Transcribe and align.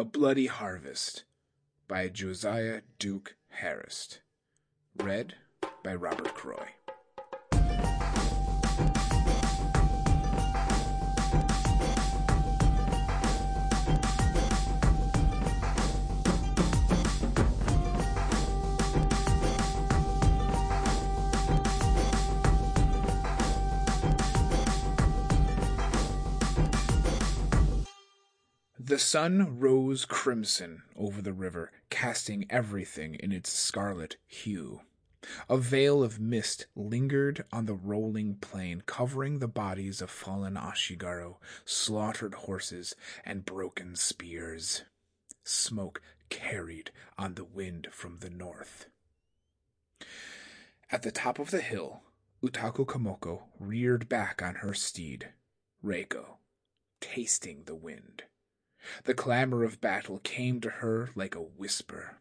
A 0.00 0.04
Bloody 0.04 0.46
Harvest 0.46 1.24
by 1.86 2.08
Josiah 2.08 2.80
Duke 2.98 3.36
Harris. 3.50 4.20
Read 4.96 5.34
by 5.84 5.94
Robert 5.94 6.34
Croy. 6.34 6.68
Sun 29.00 29.58
rose 29.58 30.04
crimson 30.04 30.82
over 30.96 31.22
the 31.22 31.32
river, 31.32 31.72
casting 31.88 32.46
everything 32.50 33.14
in 33.14 33.32
its 33.32 33.50
scarlet 33.50 34.16
hue. 34.26 34.82
A 35.48 35.58
veil 35.58 36.02
of 36.02 36.18
mist 36.20 36.66
lingered 36.74 37.44
on 37.52 37.66
the 37.66 37.74
rolling 37.74 38.36
plain, 38.36 38.82
covering 38.86 39.38
the 39.38 39.48
bodies 39.48 40.00
of 40.00 40.10
fallen 40.10 40.54
Ashigaru, 40.54 41.36
slaughtered 41.64 42.34
horses, 42.34 42.94
and 43.24 43.44
broken 43.44 43.96
spears. 43.96 44.84
Smoke 45.44 46.00
carried 46.28 46.90
on 47.18 47.34
the 47.34 47.44
wind 47.44 47.88
from 47.90 48.18
the 48.18 48.30
north. 48.30 48.86
At 50.90 51.02
the 51.02 51.12
top 51.12 51.38
of 51.38 51.50
the 51.50 51.60
hill, 51.60 52.02
Utaku 52.42 52.86
Kamoko 52.86 53.42
reared 53.58 54.08
back 54.08 54.40
on 54.42 54.56
her 54.56 54.72
steed, 54.72 55.32
Reiko, 55.84 56.38
tasting 57.00 57.64
the 57.64 57.74
wind. 57.74 58.24
The 59.04 59.14
clamor 59.14 59.62
of 59.62 59.80
battle 59.80 60.20
came 60.20 60.60
to 60.62 60.70
her 60.70 61.10
like 61.14 61.34
a 61.34 61.42
whisper. 61.42 62.16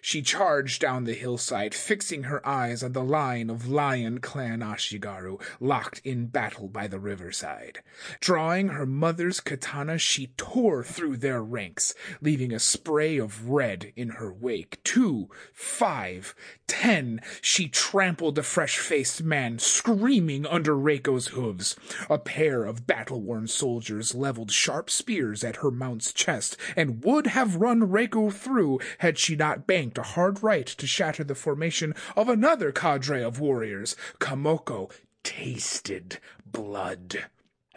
She 0.00 0.22
charged 0.22 0.80
down 0.80 1.04
the 1.04 1.14
hillside, 1.14 1.74
fixing 1.74 2.24
her 2.24 2.46
eyes 2.46 2.82
on 2.82 2.92
the 2.92 3.02
line 3.02 3.50
of 3.50 3.68
lion 3.68 4.18
clan 4.18 4.60
Ashigaru, 4.60 5.40
locked 5.60 6.00
in 6.04 6.26
battle 6.26 6.68
by 6.68 6.86
the 6.86 6.98
riverside. 6.98 7.80
Drawing 8.20 8.68
her 8.68 8.86
mother's 8.86 9.40
katana, 9.40 9.98
she 9.98 10.28
tore 10.36 10.84
through 10.84 11.16
their 11.16 11.42
ranks, 11.42 11.94
leaving 12.20 12.52
a 12.52 12.58
spray 12.58 13.16
of 13.16 13.48
red 13.48 13.92
in 13.96 14.10
her 14.10 14.32
wake. 14.32 14.82
Two, 14.84 15.28
five, 15.52 16.34
ten, 16.66 17.20
she 17.40 17.68
trampled 17.68 18.34
the 18.34 18.42
fresh-faced 18.42 19.22
man, 19.22 19.58
screaming 19.58 20.46
under 20.46 20.74
Reiko's 20.74 21.28
hooves. 21.28 21.76
A 22.10 22.18
pair 22.18 22.64
of 22.64 22.86
battle-worn 22.86 23.46
soldiers 23.46 24.14
leveled 24.14 24.50
sharp 24.50 24.90
spears 24.90 25.42
at 25.42 25.56
her 25.56 25.70
mount's 25.70 26.12
chest, 26.12 26.56
and 26.76 27.02
would 27.04 27.28
have 27.28 27.56
run 27.56 27.80
Reiko 27.82 28.32
through 28.32 28.80
had 28.98 29.18
she 29.18 29.36
not 29.36 29.61
banked 29.66 29.98
a 29.98 30.02
hard 30.02 30.42
right 30.42 30.66
to 30.66 30.86
shatter 30.86 31.24
the 31.24 31.34
formation 31.34 31.94
of 32.16 32.28
another 32.28 32.72
cadre 32.72 33.22
of 33.22 33.40
warriors. 33.40 33.96
Kamoko 34.18 34.90
tasted 35.22 36.18
blood. 36.44 37.26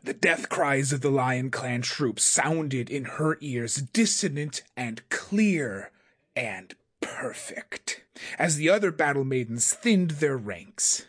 The 0.03 0.13
death 0.13 0.49
cries 0.49 0.93
of 0.93 1.01
the 1.01 1.09
Lion 1.09 1.49
Clan 1.49 1.81
troops 1.81 2.23
sounded 2.23 2.89
in 2.89 3.05
her 3.05 3.37
ears, 3.41 3.75
dissonant 3.75 4.61
and 4.77 5.07
clear 5.09 5.91
and 6.35 6.75
perfect, 7.01 8.03
as 8.37 8.57
the 8.57 8.69
other 8.69 8.91
battle 8.91 9.23
maidens 9.23 9.73
thinned 9.73 10.11
their 10.11 10.37
ranks. 10.37 11.05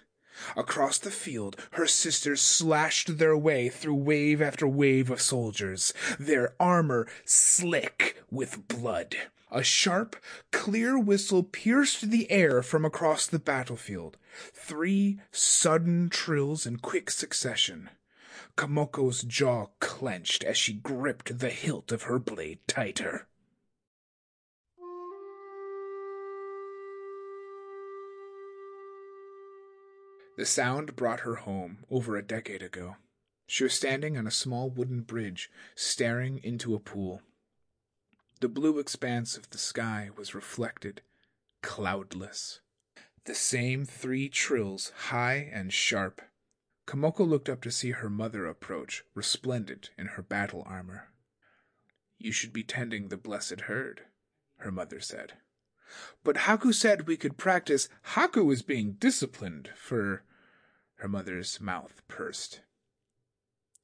Across 0.57 0.99
the 0.99 1.11
field, 1.11 1.57
her 1.73 1.87
sisters 1.87 2.41
slashed 2.41 3.19
their 3.19 3.37
way 3.37 3.69
through 3.69 3.95
wave 3.95 4.43
after 4.43 4.67
wave 4.67 5.11
of 5.11 5.21
soldiers, 5.21 5.93
their 6.19 6.55
armor 6.61 7.07
slick 7.25 8.23
with 8.31 8.69
blood. 8.69 9.17
A 9.51 9.63
sharp, 9.63 10.17
clear 10.51 10.99
whistle 10.99 11.43
pierced 11.43 12.11
the 12.11 12.31
air 12.31 12.63
from 12.63 12.85
across 12.85 13.27
the 13.27 13.39
battlefield. 13.39 14.17
Three 14.53 15.21
sudden 15.31 16.11
trills 16.11 16.67
in 16.67 16.79
quick 16.79 17.11
succession. 17.11 17.91
Kamoko's 18.57 19.23
jaw 19.23 19.67
clenched 19.81 20.43
as 20.43 20.59
she 20.59 20.73
gripped 20.73 21.39
the 21.39 21.51
hilt 21.51 21.93
of 21.93 22.05
her 22.05 22.19
blade 22.19 22.59
tighter. 22.67 23.27
The 30.37 30.45
sound 30.47 30.97
brought 30.97 31.21
her 31.21 31.37
home 31.37 31.79
over 31.91 32.17
a 32.17 32.23
decade 32.23 32.63
ago. 32.63 32.97
She 33.47 33.65
was 33.65 33.73
standing 33.73 34.19
on 34.19 34.27
a 34.27 34.31
small 34.31 34.69
wooden 34.69 35.01
bridge, 35.01 35.51
staring 35.75 36.39
into 36.43 36.75
a 36.75 36.81
pool. 36.81 37.23
The 38.41 38.49
blue 38.49 38.79
expanse 38.79 39.37
of 39.37 39.49
the 39.49 39.59
sky 39.59 40.11
was 40.15 40.35
reflected, 40.35 41.01
cloudless. 41.63 42.61
The 43.25 43.35
same 43.35 43.87
three 43.87 44.29
trills, 44.29 44.93
high 45.09 45.51
and 45.53 45.73
sharp. 45.73 46.21
Kamoko 46.87 47.27
looked 47.27 47.49
up 47.49 47.63
to 47.63 47.71
see 47.71 47.93
her 47.93 48.11
mother 48.11 48.45
approach, 48.47 49.05
resplendent 49.15 49.91
in 49.97 50.07
her 50.09 50.23
battle 50.23 50.63
armor. 50.67 51.09
You 52.19 52.31
should 52.31 52.53
be 52.53 52.63
tending 52.63 53.09
the 53.09 53.17
blessed 53.17 53.63
herd, 53.63 54.03
her 54.59 54.71
mother 54.71 55.01
said. 55.01 55.33
But 56.23 56.37
Haku 56.37 56.75
said 56.75 57.07
we 57.07 57.17
could 57.17 57.37
practice. 57.39 57.89
Haku 58.15 58.53
is 58.53 58.63
being 58.63 58.93
disciplined 58.93 59.71
for. 59.77 60.25
Her 60.97 61.09
mother's 61.09 61.61
mouth 61.61 62.03
pursed. 62.09 62.63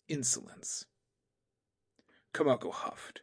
Insolence. 0.09 0.87
Kamoko 2.33 2.73
huffed. 2.73 3.21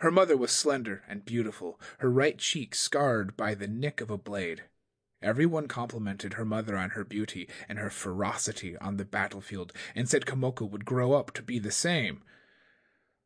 Her 0.00 0.10
mother 0.10 0.36
was 0.36 0.50
slender 0.50 1.04
and 1.08 1.24
beautiful, 1.24 1.80
her 1.98 2.10
right 2.10 2.36
cheek 2.36 2.74
scarred 2.74 3.36
by 3.36 3.54
the 3.54 3.68
nick 3.68 4.00
of 4.00 4.10
a 4.10 4.18
blade. 4.18 4.64
Everyone 5.22 5.68
complimented 5.68 6.34
her 6.34 6.44
mother 6.44 6.76
on 6.76 6.90
her 6.90 7.04
beauty 7.04 7.48
and 7.68 7.78
her 7.78 7.90
ferocity 7.90 8.76
on 8.78 8.96
the 8.96 9.04
battlefield, 9.04 9.72
and 9.94 10.08
said 10.08 10.26
Kamoko 10.26 10.68
would 10.68 10.84
grow 10.84 11.12
up 11.12 11.32
to 11.34 11.42
be 11.42 11.58
the 11.58 11.70
same. 11.70 12.22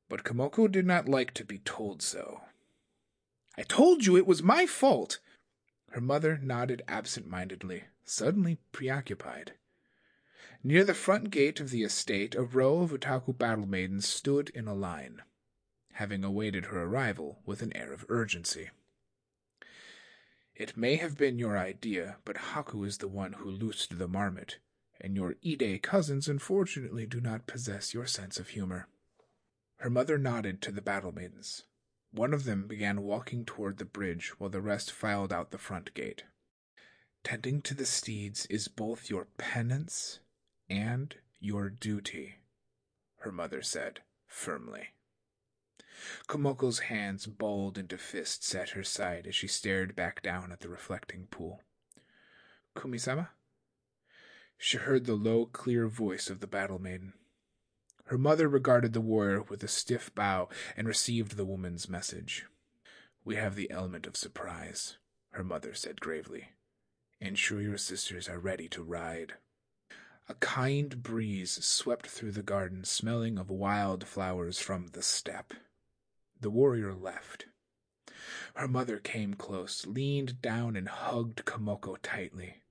But 0.09 0.25
Kamoko 0.25 0.71
did 0.71 0.87
not 0.87 1.09
like 1.09 1.33
to 1.35 1.45
be 1.45 1.59
told 1.59 2.03
so. 2.03 2.43
I 3.57 3.63
told 3.63 4.07
you 4.07 4.17
it 4.17 4.27
was 4.27 4.43
my 4.43 4.67
fault. 4.67 5.19
Her 5.91 6.01
mother 6.01 6.39
nodded 6.43 6.83
absent 6.89 7.27
mindedly, 7.27 7.85
suddenly 8.05 8.59
preoccupied. 8.73 9.53
Near 10.65 10.85
the 10.85 10.95
front 10.95 11.31
gate 11.31 11.61
of 11.61 11.71
the 11.71 11.83
estate, 11.83 12.35
a 12.35 12.43
row 12.43 12.83
of 12.83 12.91
Utaku 12.93 13.37
battle 13.37 13.67
maidens 13.67 14.07
stood 14.07 14.51
in 14.51 14.69
a 14.69 14.75
line 14.75 15.23
having 15.93 16.25
awaited 16.25 16.67
her 16.67 16.83
arrival 16.83 17.41
with 17.45 17.63
an 17.63 17.75
air 17.77 17.93
of 17.93 18.07
urgency. 18.09 18.71
It 20.55 20.77
may 20.77 20.97
have 20.97 21.19
been 21.19 21.39
your 21.39 21.59
idea, 21.59 22.19
but 22.25 22.37
Haku 22.37 22.87
is 22.87 22.99
the 22.99 23.09
one 23.09 23.35
who 23.35 23.51
loosed 23.51 23.99
the 23.99 24.09
marmot, 24.09 24.59
and 25.01 25.17
your 25.17 25.37
Ide 25.45 25.83
cousins 25.83 26.29
unfortunately 26.29 27.07
do 27.07 27.21
not 27.21 27.47
possess 27.47 27.93
your 27.93 28.07
sense 28.07 28.39
of 28.39 28.51
humor. 28.51 28.89
Her 29.77 29.91
mother 29.91 30.19
nodded 30.19 30.63
to 30.63 30.73
the 30.73 30.83
battle 30.83 31.13
maidens. 31.13 31.65
One 32.11 32.33
of 32.33 32.45
them 32.45 32.67
began 32.67 33.03
walking 33.03 33.45
toward 33.45 33.79
the 33.79 33.85
bridge 33.85 34.39
while 34.39 34.51
the 34.51 34.61
rest 34.61 34.93
filed 34.93 35.33
out 35.33 35.51
the 35.51 35.59
front 35.59 35.95
gate. 35.95 36.25
Tending 37.25 37.63
to 37.63 37.75
the 37.75 37.87
steeds 37.87 38.47
is 38.47 38.69
both 38.69 39.11
your 39.11 39.27
penance 39.39 40.21
and 40.69 41.17
your 41.41 41.69
duty, 41.69 42.37
her 43.19 43.33
mother 43.33 43.63
said 43.63 44.01
firmly. 44.27 44.89
Kamoko's 46.29 46.81
hands 46.81 47.27
balled 47.27 47.79
into 47.79 47.99
fists 47.99 48.55
at 48.55 48.71
her 48.71 48.83
side 48.83 49.27
as 49.27 49.35
she 49.35 49.47
stared 49.47 49.95
back 49.95 50.23
down 50.23 50.51
at 50.53 50.61
the 50.61 50.69
reflecting 50.69 51.27
pool. 51.27 51.61
Kumisama? 52.75 53.29
She 54.57 54.79
heard 54.79 55.07
the 55.07 55.15
low, 55.15 55.47
clear 55.47 55.89
voice 55.89 56.31
of 56.31 56.41
the 56.41 56.47
battle 56.47 56.79
maiden. 56.79 57.15
Her 58.07 58.19
mother 58.19 58.49
regarded 58.49 58.93
the 58.93 59.01
warrior 59.01 59.43
with 59.43 59.63
a 59.63 59.69
stiff 59.69 60.15
bow 60.15 60.49
and 60.77 60.87
received 60.87 61.37
the 61.37 61.45
woman's 61.45 61.89
message. 61.89 62.47
We 63.25 63.37
have 63.37 63.55
the 63.55 63.71
element 63.71 64.07
of 64.07 64.17
surprise, 64.17 64.99
her 65.31 65.45
mother 65.45 65.75
said 65.75 66.01
gravely. 66.01 66.51
Ensure 67.21 67.61
your 67.61 67.79
sisters 67.79 68.29
are 68.29 68.39
ready 68.39 68.69
to 68.69 68.83
ride. 68.83 69.35
A 70.29 70.35
kind 70.35 71.03
breeze 71.03 71.65
swept 71.65 72.07
through 72.07 72.33
the 72.33 72.43
garden, 72.43 72.85
smelling 72.85 73.39
of 73.39 73.51
wild 73.51 74.07
flowers 74.07 74.59
from 74.59 74.89
the 74.89 75.03
steppe. 75.03 75.55
The 76.41 76.51
warrior 76.51 76.95
left. 76.95 77.47
Her 78.55 78.69
mother 78.69 78.99
came 78.99 79.35
close, 79.35 79.87
leaned 79.87 80.41
down, 80.41 80.77
and 80.77 80.89
hugged 80.89 81.45
Kamoko 81.45 81.97
tightly. 82.03 82.63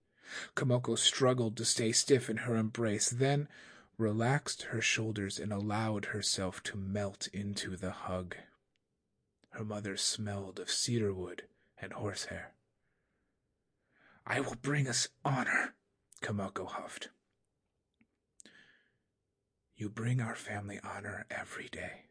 Kamoko 0.55 0.97
struggled 0.97 1.57
to 1.57 1.65
stay 1.65 1.91
stiff 1.91 2.29
in 2.29 2.37
her 2.37 2.55
embrace, 2.55 3.09
then 3.09 3.49
relaxed 3.97 4.63
her 4.63 4.81
shoulders 4.81 5.37
and 5.37 5.51
allowed 5.51 6.05
herself 6.05 6.63
to 6.63 6.77
melt 6.77 7.27
into 7.33 7.75
the 7.75 7.91
hug. 7.91 8.35
Her 9.49 9.65
mother 9.65 9.97
smelled 9.97 10.59
of 10.59 10.71
cedarwood 10.71 11.43
and 11.77 11.93
horsehair. 11.93 12.53
I 14.25 14.39
will 14.39 14.55
bring 14.55 14.87
us 14.87 15.09
honor, 15.25 15.75
Kamoko 16.21 16.65
huffed. 16.65 17.09
You 19.81 19.89
bring 19.89 20.21
our 20.21 20.35
family 20.35 20.79
honor 20.83 21.25
every 21.31 21.67
day. 21.67 22.03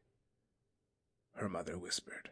her 1.36 1.48
mother 1.48 1.78
whispered. 1.78 2.30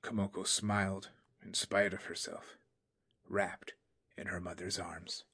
Kamoko 0.00 0.46
smiled 0.46 1.08
in 1.44 1.54
spite 1.54 1.92
of 1.92 2.04
herself, 2.04 2.56
wrapped 3.28 3.72
in 4.16 4.28
her 4.28 4.40
mother's 4.40 4.78
arms. 4.78 5.24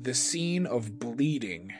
The 0.00 0.14
scene 0.14 0.66
of 0.66 1.00
bleeding, 1.00 1.72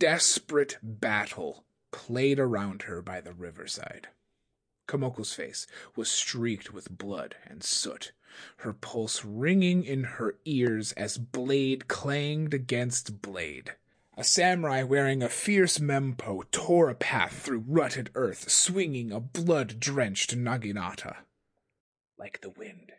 desperate 0.00 0.78
battle 0.82 1.64
played 1.92 2.40
around 2.40 2.82
her 2.82 3.00
by 3.02 3.20
the 3.20 3.32
riverside. 3.32 4.08
Kamoko's 4.86 5.32
face 5.32 5.66
was 5.96 6.10
streaked 6.10 6.72
with 6.72 6.96
blood 6.96 7.36
and 7.46 7.62
soot, 7.62 8.12
her 8.58 8.72
pulse 8.72 9.24
ringing 9.24 9.84
in 9.84 10.04
her 10.04 10.36
ears 10.44 10.92
as 10.92 11.18
blade 11.18 11.88
clanged 11.88 12.54
against 12.54 13.22
blade. 13.22 13.76
A 14.16 14.24
samurai 14.24 14.82
wearing 14.82 15.22
a 15.22 15.28
fierce 15.28 15.78
mempo 15.78 16.42
tore 16.50 16.90
a 16.90 16.94
path 16.94 17.42
through 17.42 17.64
rutted 17.66 18.10
earth, 18.14 18.50
swinging 18.50 19.10
a 19.10 19.20
blood 19.20 19.80
drenched 19.80 20.36
naginata. 20.36 21.16
Like 22.18 22.40
the 22.42 22.50
wind, 22.50 22.92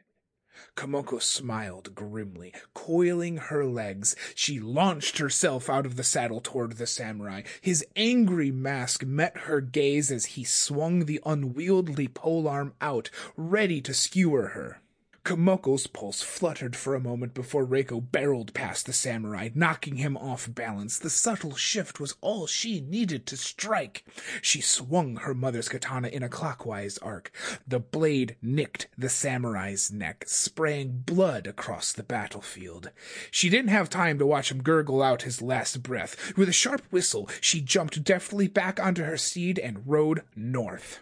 Kamoko 0.76 1.20
smiled 1.22 1.96
grimly. 1.96 2.54
Coiling 2.76 3.38
her 3.38 3.66
legs, 3.66 4.16
she 4.36 4.60
launched 4.60 5.18
herself 5.18 5.70
out 5.70 5.86
of 5.86 5.96
the 5.96 6.04
saddle 6.04 6.42
toward 6.42 6.74
the 6.74 6.86
samurai. 6.86 7.42
His 7.60 7.84
angry 7.96 8.52
mask 8.52 9.04
met 9.04 9.36
her 9.40 9.62
gaze 9.62 10.12
as 10.12 10.26
he 10.26 10.44
swung 10.44 11.06
the 11.06 11.20
unwieldy 11.26 12.08
polearm 12.08 12.74
out, 12.82 13.10
ready 13.36 13.82
to 13.82 13.94
skewer 13.94 14.50
her. 14.50 14.83
Kamoko's 15.24 15.88
pulse 15.88 16.22
fluttered 16.22 16.75
for 16.75 16.96
a 16.96 17.00
moment 17.00 17.34
before 17.34 17.66
Reiko 17.66 18.02
barreled 18.12 18.54
past 18.54 18.86
the 18.86 18.92
samurai, 18.92 19.50
knocking 19.56 19.96
him 19.96 20.18
off 20.18 20.54
balance. 20.54 21.00
The 21.00 21.10
subtle 21.10 21.56
shift 21.56 21.98
was 21.98 22.16
all 22.20 22.46
she 22.46 22.81
needed 22.81 23.25
to 23.28 23.38
strike. 23.38 24.04
She 24.42 24.60
swung 24.60 25.16
her 25.18 25.34
mother's 25.34 25.70
katana 25.70 26.10
in 26.10 26.24
a 26.24 26.30
clockwise 26.30 26.98
arc. 26.98 27.31
The 27.66 27.80
blade 27.80 28.36
nicked 28.42 28.90
the 28.98 29.08
samurai's 29.08 29.94
neck, 29.94 30.25
spraying 30.28 31.04
blood 31.06 31.48
across 31.48 31.94
the 31.94 32.04
battlefield. 32.04 32.92
She 33.31 33.50
didn't 33.50 33.70
have 33.70 33.90
time 33.90 34.20
to 34.20 34.25
watch 34.25 34.52
him 34.52 34.62
gurgle 34.62 35.02
out 35.02 35.22
his 35.22 35.42
last 35.42 35.81
breath. 35.84 36.36
With 36.36 36.50
a 36.50 36.54
sharp 36.54 36.81
whistle, 36.92 37.30
she 37.40 37.62
jumped 37.62 38.04
deftly 38.04 38.50
back 38.50 38.78
onto 38.78 39.04
her 39.06 39.16
steed 39.16 39.58
and 39.58 39.88
rode 39.88 40.24
north. 40.36 41.00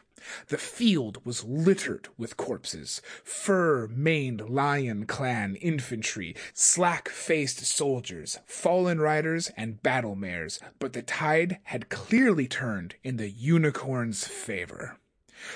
The 0.47 0.57
field 0.57 1.25
was 1.25 1.43
littered 1.43 2.07
with 2.17 2.37
corpses, 2.37 3.01
fur-maned 3.23 4.49
lion 4.49 5.05
clan 5.05 5.55
infantry, 5.55 6.35
slack-faced 6.53 7.65
soldiers, 7.65 8.39
fallen 8.45 8.99
riders, 8.99 9.51
and 9.57 9.81
battle 9.81 10.15
mares, 10.15 10.59
but 10.79 10.93
the 10.93 11.01
tide 11.01 11.59
had 11.63 11.89
clearly 11.89 12.47
turned 12.47 12.95
in 13.03 13.17
the 13.17 13.29
unicorn's 13.29 14.27
favor. 14.27 14.97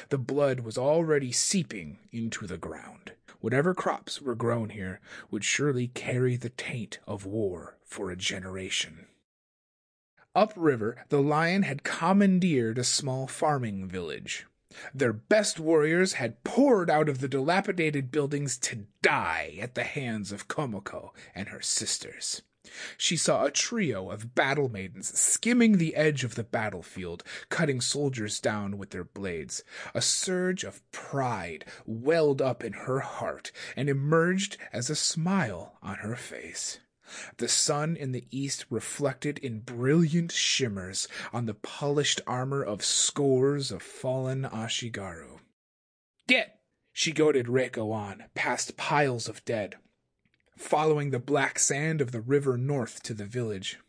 The 0.09 0.17
blood 0.17 0.61
was 0.61 0.77
already 0.77 1.31
seeping 1.31 1.99
into 2.11 2.47
the 2.47 2.57
ground. 2.57 3.11
Whatever 3.41 3.75
crops 3.75 4.21
were 4.21 4.33
grown 4.33 4.69
here 4.69 4.99
would 5.29 5.43
surely 5.43 5.89
carry 5.89 6.35
the 6.35 6.49
taint 6.49 6.99
of 7.05 7.25
war 7.25 7.77
for 7.83 8.09
a 8.09 8.15
generation. 8.15 9.05
Upriver, 10.33 11.05
the 11.09 11.21
lion 11.21 11.63
had 11.63 11.83
commandeered 11.83 12.77
a 12.77 12.83
small 12.83 13.27
farming 13.27 13.87
village. 13.87 14.47
Their 14.93 15.13
best 15.13 15.59
warriors 15.59 16.13
had 16.13 16.43
poured 16.43 16.89
out 16.89 17.07
of 17.07 17.19
the 17.19 17.27
dilapidated 17.27 18.11
buildings 18.11 18.57
to 18.59 18.87
die 19.01 19.57
at 19.61 19.75
the 19.75 19.83
hands 19.83 20.31
of 20.31 20.47
Kamoko 20.47 21.11
and 21.33 21.49
her 21.49 21.61
sisters. 21.61 22.41
She 22.97 23.15
saw 23.15 23.45
a 23.45 23.51
trio 23.51 24.09
of 24.09 24.33
battle 24.33 24.69
maidens 24.69 25.17
skimming 25.17 25.77
the 25.77 25.95
edge 25.95 26.23
of 26.23 26.33
the 26.33 26.43
battlefield, 26.43 27.23
cutting 27.49 27.79
soldiers 27.79 28.39
down 28.39 28.77
with 28.79 28.89
their 28.89 29.03
blades. 29.03 29.63
A 29.93 30.01
surge 30.01 30.63
of 30.63 30.81
pride 30.91 31.65
welled 31.85 32.41
up 32.41 32.63
in 32.63 32.73
her 32.73 33.01
heart 33.01 33.51
and 33.75 33.87
emerged 33.87 34.57
as 34.73 34.89
a 34.89 34.95
smile 34.95 35.77
on 35.83 35.97
her 35.97 36.15
face. 36.15 36.79
The 37.37 37.47
sun 37.47 37.95
in 37.95 38.11
the 38.11 38.25
east 38.31 38.65
reflected 38.69 39.37
in 39.39 39.59
brilliant 39.59 40.31
shimmers 40.31 41.07
on 41.31 41.45
the 41.45 41.53
polished 41.53 42.21
armor 42.25 42.63
of 42.63 42.83
scores 42.83 43.71
of 43.71 43.83
fallen 43.83 44.43
Ashigaru. 44.43 45.39
Get! 46.27 46.59
She 46.91 47.11
goaded 47.11 47.47
Reiko 47.47 47.91
on, 47.91 48.25
past 48.35 48.77
piles 48.77 49.27
of 49.27 49.43
dead, 49.45 49.75
following 50.57 51.11
the 51.11 51.19
black 51.19 51.59
sand 51.59 52.01
of 52.01 52.11
the 52.11 52.21
river 52.21 52.57
north 52.57 53.03
to 53.03 53.13
the 53.13 53.25
village. 53.25 53.79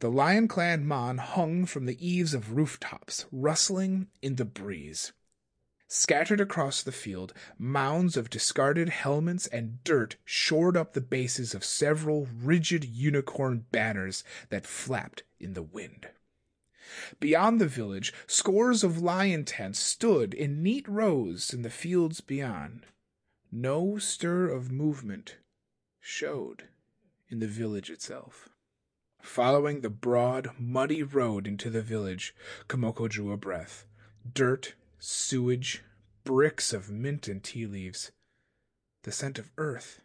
The 0.00 0.10
Lion 0.10 0.48
Clan 0.48 0.84
Mon 0.84 1.18
hung 1.18 1.64
from 1.64 1.86
the 1.86 2.04
eaves 2.04 2.34
of 2.34 2.56
rooftops, 2.56 3.26
rustling 3.30 4.08
in 4.20 4.34
the 4.34 4.44
breeze. 4.44 5.12
Scattered 5.92 6.40
across 6.40 6.84
the 6.84 6.92
field, 6.92 7.34
mounds 7.58 8.16
of 8.16 8.30
discarded 8.30 8.90
helmets 8.90 9.48
and 9.48 9.82
dirt 9.82 10.14
shored 10.24 10.76
up 10.76 10.92
the 10.92 11.00
bases 11.00 11.52
of 11.52 11.64
several 11.64 12.28
rigid 12.32 12.84
unicorn 12.84 13.66
banners 13.72 14.22
that 14.50 14.64
flapped 14.64 15.24
in 15.40 15.54
the 15.54 15.64
wind. 15.64 16.06
Beyond 17.18 17.60
the 17.60 17.66
village, 17.66 18.12
scores 18.28 18.84
of 18.84 19.02
lion 19.02 19.44
tents 19.44 19.80
stood 19.80 20.32
in 20.32 20.62
neat 20.62 20.86
rows 20.86 21.52
in 21.52 21.62
the 21.62 21.70
fields 21.70 22.20
beyond. 22.20 22.86
No 23.50 23.98
stir 23.98 24.46
of 24.46 24.70
movement 24.70 25.38
showed 25.98 26.68
in 27.28 27.40
the 27.40 27.48
village 27.48 27.90
itself. 27.90 28.48
Following 29.20 29.80
the 29.80 29.90
broad, 29.90 30.50
muddy 30.56 31.02
road 31.02 31.48
into 31.48 31.68
the 31.68 31.82
village, 31.82 32.32
Kamoko 32.68 33.08
drew 33.08 33.32
a 33.32 33.36
breath. 33.36 33.86
Dirt 34.32 34.74
sewage, 35.00 35.82
bricks 36.24 36.72
of 36.72 36.90
mint 36.90 37.26
and 37.26 37.42
tea 37.42 37.66
leaves, 37.66 38.12
the 39.02 39.10
scent 39.10 39.38
of 39.38 39.50
earth. 39.56 40.00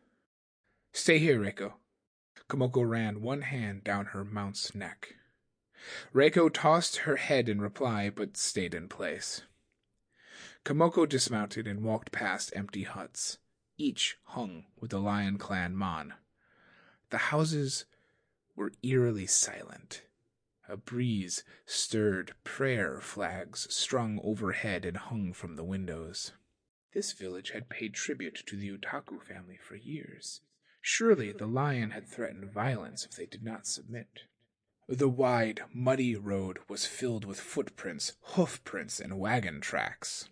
Stay 0.93 1.19
here, 1.19 1.39
Reiko. 1.39 1.73
Kamoko 2.49 2.87
ran 2.89 3.21
one 3.21 3.41
hand 3.41 3.83
down 3.83 4.07
her 4.07 4.23
mount's 4.23 4.73
neck. 4.73 5.15
Reiko 6.13 6.51
tossed 6.51 6.97
her 6.97 7.17
head 7.17 7.49
in 7.49 7.59
reply, 7.59 8.09
but 8.09 8.37
stayed 8.37 8.73
in 8.73 8.87
place. 8.87 9.41
Kamoko 10.63 11.07
dismounted 11.07 11.67
and 11.67 11.83
walked 11.83 12.11
past 12.11 12.53
empty 12.55 12.83
huts, 12.83 13.37
each 13.77 14.17
hung 14.23 14.65
with 14.79 14.91
the 14.91 14.99
Lion 14.99 15.37
Clan 15.37 15.75
Mon. 15.75 16.13
The 17.09 17.17
houses 17.17 17.85
were 18.55 18.71
eerily 18.81 19.27
silent. 19.27 20.03
A 20.67 20.77
breeze 20.77 21.43
stirred 21.65 22.33
prayer 22.43 22.99
flags 22.99 23.67
strung 23.73 24.19
overhead 24.23 24.83
and 24.85 24.97
hung 24.97 25.31
from 25.31 25.55
the 25.55 25.63
windows. 25.63 26.31
This 26.93 27.11
village 27.11 27.51
had 27.51 27.69
paid 27.69 27.93
tribute 27.93 28.43
to 28.47 28.55
the 28.55 28.69
Utaku 28.69 29.21
family 29.21 29.57
for 29.57 29.75
years. 29.75 30.41
Surely 30.81 31.31
the 31.31 31.45
lion 31.45 31.91
had 31.91 32.07
threatened 32.07 32.51
violence 32.51 33.05
if 33.05 33.11
they 33.11 33.25
did 33.25 33.43
not 33.43 33.67
submit. 33.67 34.23
The 34.87 35.09
wide, 35.09 35.61
muddy 35.73 36.15
road 36.15 36.59
was 36.67 36.85
filled 36.85 37.25
with 37.25 37.39
footprints, 37.39 38.13
hoof 38.21 38.63
prints, 38.63 38.99
and 38.99 39.19
wagon 39.19 39.61
tracks. 39.61 40.29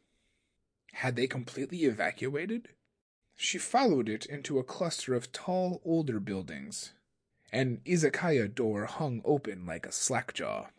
Had 0.94 1.16
they 1.16 1.28
completely 1.28 1.86
evacuated? 1.86 2.70
She 3.36 3.58
followed 3.58 4.08
it 4.08 4.25
into 4.28 4.60
a 4.60 4.63
cluster 4.63 5.16
of 5.16 5.32
tall, 5.32 5.82
older 5.84 6.20
buildings. 6.20 6.94
An 7.54 7.82
izakaya 7.86 8.54
door 8.54 8.88
hung 8.88 9.22
open 9.24 9.68
like 9.68 9.86
a 9.86 9.92
slackjaw. 9.92 10.70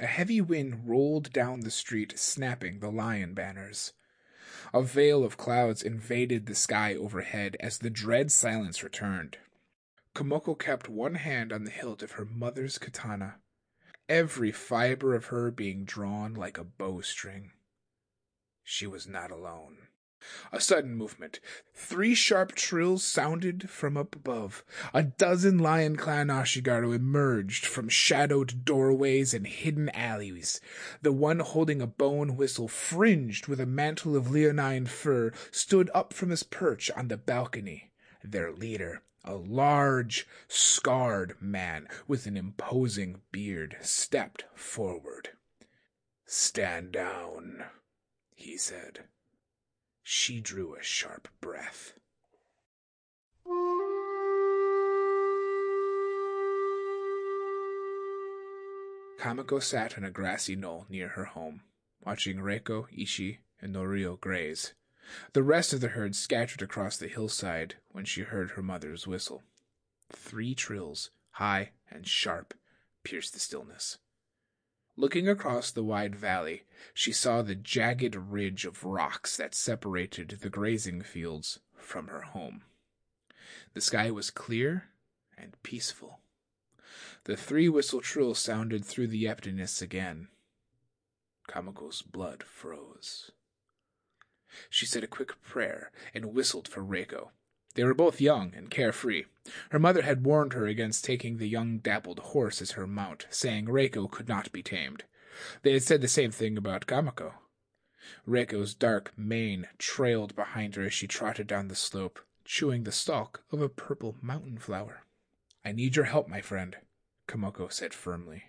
A 0.00 0.06
heavy 0.06 0.40
wind 0.40 0.88
rolled 0.88 1.32
down 1.32 1.60
the 1.60 1.70
street, 1.70 2.18
snapping 2.18 2.80
the 2.80 2.90
lion 2.90 3.32
banners. 3.32 3.92
A 4.74 4.82
veil 4.82 5.22
of 5.22 5.36
clouds 5.36 5.84
invaded 5.84 6.46
the 6.46 6.56
sky 6.56 6.96
overhead 6.96 7.56
as 7.60 7.78
the 7.78 7.90
dread 7.90 8.32
silence 8.32 8.82
returned. 8.82 9.38
Kamoko 10.16 10.58
kept 10.58 10.88
one 10.88 11.14
hand 11.14 11.52
on 11.52 11.62
the 11.62 11.70
hilt 11.70 12.02
of 12.02 12.12
her 12.12 12.24
mother's 12.24 12.76
katana, 12.76 13.36
every 14.08 14.50
fiber 14.50 15.14
of 15.14 15.26
her 15.26 15.52
being 15.52 15.84
drawn 15.84 16.34
like 16.34 16.58
a 16.58 16.64
bowstring. 16.64 17.52
She 18.64 18.88
was 18.88 19.06
not 19.06 19.30
alone. 19.30 19.86
A 20.52 20.60
sudden 20.60 20.94
movement. 20.96 21.40
Three 21.74 22.14
sharp 22.14 22.54
trills 22.54 23.04
sounded 23.04 23.70
from 23.70 23.96
up 23.96 24.16
above. 24.16 24.64
A 24.92 25.02
dozen 25.02 25.58
Lion 25.58 25.96
Clan 25.96 26.28
Ashigaru 26.28 26.94
emerged 26.94 27.64
from 27.66 27.88
shadowed 27.88 28.64
doorways 28.64 29.32
and 29.32 29.46
hidden 29.46 29.88
alleys. 29.90 30.60
The 31.02 31.12
one 31.12 31.40
holding 31.40 31.80
a 31.80 31.86
bone 31.86 32.36
whistle 32.36 32.68
fringed 32.68 33.46
with 33.46 33.60
a 33.60 33.66
mantle 33.66 34.16
of 34.16 34.30
leonine 34.30 34.86
fur 34.86 35.32
stood 35.50 35.90
up 35.94 36.12
from 36.12 36.30
his 36.30 36.42
perch 36.42 36.90
on 36.92 37.08
the 37.08 37.16
balcony. 37.16 37.92
Their 38.24 38.50
leader, 38.52 39.02
a 39.24 39.34
large, 39.34 40.26
scarred 40.48 41.36
man 41.40 41.88
with 42.06 42.26
an 42.26 42.36
imposing 42.36 43.22
beard, 43.32 43.76
stepped 43.82 44.44
forward. 44.54 45.30
Stand 46.24 46.92
down, 46.92 47.64
he 48.34 48.58
said. 48.58 49.04
She 50.08 50.40
drew 50.40 50.76
a 50.76 50.84
sharp 50.84 51.26
breath. 51.40 51.94
Kamoko 59.18 59.60
sat 59.60 59.98
on 59.98 60.04
a 60.04 60.12
grassy 60.12 60.54
knoll 60.54 60.86
near 60.88 61.08
her 61.08 61.24
home, 61.24 61.62
watching 62.04 62.36
Reiko, 62.36 62.86
Ishi, 62.96 63.40
and 63.60 63.74
Norio 63.74 64.16
graze. 64.20 64.74
The 65.32 65.42
rest 65.42 65.72
of 65.72 65.80
the 65.80 65.88
herd 65.88 66.14
scattered 66.14 66.62
across 66.62 66.96
the 66.96 67.08
hillside 67.08 67.74
when 67.90 68.04
she 68.04 68.20
heard 68.20 68.52
her 68.52 68.62
mother's 68.62 69.08
whistle. 69.08 69.42
Three 70.12 70.54
trills, 70.54 71.10
high 71.32 71.72
and 71.90 72.06
sharp, 72.06 72.54
pierced 73.02 73.34
the 73.34 73.40
stillness. 73.40 73.98
Looking 74.98 75.28
across 75.28 75.70
the 75.70 75.84
wide 75.84 76.16
valley, 76.16 76.62
she 76.94 77.12
saw 77.12 77.42
the 77.42 77.54
jagged 77.54 78.16
ridge 78.16 78.64
of 78.64 78.84
rocks 78.84 79.36
that 79.36 79.54
separated 79.54 80.38
the 80.40 80.48
grazing 80.48 81.02
fields 81.02 81.60
from 81.76 82.08
her 82.08 82.22
home. 82.22 82.64
The 83.74 83.82
sky 83.82 84.10
was 84.10 84.30
clear 84.30 84.88
and 85.36 85.60
peaceful. 85.62 86.20
The 87.24 87.36
three 87.36 87.68
whistle 87.68 88.00
trill 88.00 88.34
sounded 88.34 88.86
through 88.86 89.08
the 89.08 89.28
emptiness 89.28 89.82
again. 89.82 90.28
Kamoko's 91.46 92.00
blood 92.00 92.42
froze. 92.42 93.30
She 94.70 94.86
said 94.86 95.04
a 95.04 95.08
quick 95.08 95.42
prayer 95.42 95.92
and 96.14 96.32
whistled 96.32 96.68
for 96.68 96.82
Reiko. 96.82 97.30
They 97.76 97.84
were 97.84 97.94
both 97.94 98.22
young 98.22 98.54
and 98.54 98.70
carefree. 98.70 99.24
Her 99.70 99.78
mother 99.78 100.00
had 100.00 100.24
warned 100.24 100.54
her 100.54 100.66
against 100.66 101.04
taking 101.04 101.36
the 101.36 101.46
young 101.46 101.78
dappled 101.78 102.18
horse 102.18 102.62
as 102.62 102.72
her 102.72 102.86
mount, 102.86 103.26
saying 103.28 103.66
Reiko 103.66 104.10
could 104.10 104.28
not 104.28 104.50
be 104.50 104.62
tamed. 104.62 105.04
They 105.62 105.74
had 105.74 105.82
said 105.82 106.00
the 106.00 106.08
same 106.08 106.30
thing 106.30 106.56
about 106.56 106.86
Kamoko. 106.86 107.34
Reiko's 108.26 108.74
dark 108.74 109.12
mane 109.14 109.68
trailed 109.76 110.34
behind 110.34 110.76
her 110.76 110.84
as 110.84 110.94
she 110.94 111.06
trotted 111.06 111.46
down 111.46 111.68
the 111.68 111.74
slope, 111.74 112.18
chewing 112.46 112.84
the 112.84 112.92
stalk 112.92 113.44
of 113.52 113.60
a 113.60 113.68
purple 113.68 114.16
mountain 114.22 114.56
flower. 114.56 115.04
I 115.62 115.72
need 115.72 115.96
your 115.96 116.06
help, 116.06 116.28
my 116.28 116.40
friend, 116.40 116.76
Kamoko 117.28 117.70
said 117.70 117.92
firmly. 117.92 118.44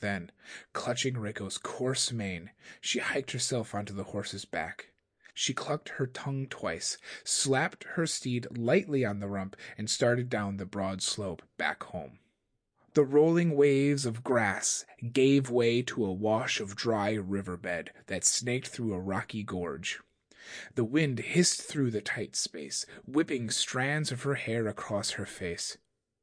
Then, 0.00 0.32
clutching 0.72 1.16
Reiko's 1.16 1.58
coarse 1.58 2.10
mane, 2.10 2.52
she 2.80 3.00
hiked 3.00 3.32
herself 3.32 3.74
onto 3.74 3.92
the 3.92 4.04
horse's 4.04 4.46
back. 4.46 4.91
She 5.34 5.54
clucked 5.54 5.90
her 5.90 6.06
tongue 6.06 6.46
twice, 6.46 6.98
slapped 7.24 7.84
her 7.84 8.06
steed 8.06 8.46
lightly 8.56 9.04
on 9.04 9.20
the 9.20 9.28
rump, 9.28 9.56
and 9.78 9.88
started 9.88 10.28
down 10.28 10.56
the 10.56 10.66
broad 10.66 11.02
slope 11.02 11.42
back 11.56 11.82
home. 11.84 12.18
The 12.94 13.04
rolling 13.04 13.56
waves 13.56 14.04
of 14.04 14.22
grass 14.22 14.84
gave 15.12 15.48
way 15.48 15.80
to 15.82 16.04
a 16.04 16.12
wash 16.12 16.60
of 16.60 16.76
dry 16.76 17.14
riverbed 17.14 17.90
that 18.08 18.24
snaked 18.24 18.68
through 18.68 18.92
a 18.92 19.00
rocky 19.00 19.42
gorge. 19.42 20.00
The 20.74 20.84
wind 20.84 21.20
hissed 21.20 21.62
through 21.62 21.92
the 21.92 22.02
tight 22.02 22.36
space, 22.36 22.84
whipping 23.06 23.48
strands 23.48 24.12
of 24.12 24.24
her 24.24 24.34
hair 24.34 24.68
across 24.68 25.12
her 25.12 25.24
face. 25.24 25.78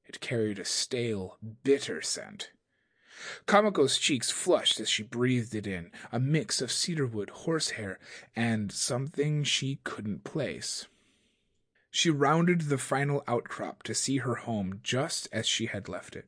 It 0.05 0.19
carried 0.19 0.59
a 0.59 0.65
stale, 0.65 1.39
bitter 1.63 2.03
scent. 2.03 2.51
Kamoko's 3.45 3.97
cheeks 3.97 4.31
flushed 4.31 4.79
as 4.79 4.89
she 4.89 5.03
breathed 5.03 5.53
it 5.55 5.67
in, 5.67 5.91
a 6.11 6.19
mix 6.19 6.61
of 6.61 6.71
cedarwood, 6.71 7.29
horsehair, 7.29 7.99
and 8.35 8.71
something 8.71 9.43
she 9.43 9.79
couldn't 9.83 10.23
place. 10.23 10.87
She 11.91 12.09
rounded 12.09 12.61
the 12.61 12.77
final 12.77 13.23
outcrop 13.27 13.83
to 13.83 13.95
see 13.95 14.17
her 14.17 14.35
home 14.35 14.79
just 14.83 15.27
as 15.31 15.47
she 15.47 15.65
had 15.65 15.89
left 15.89 16.15
it. 16.15 16.25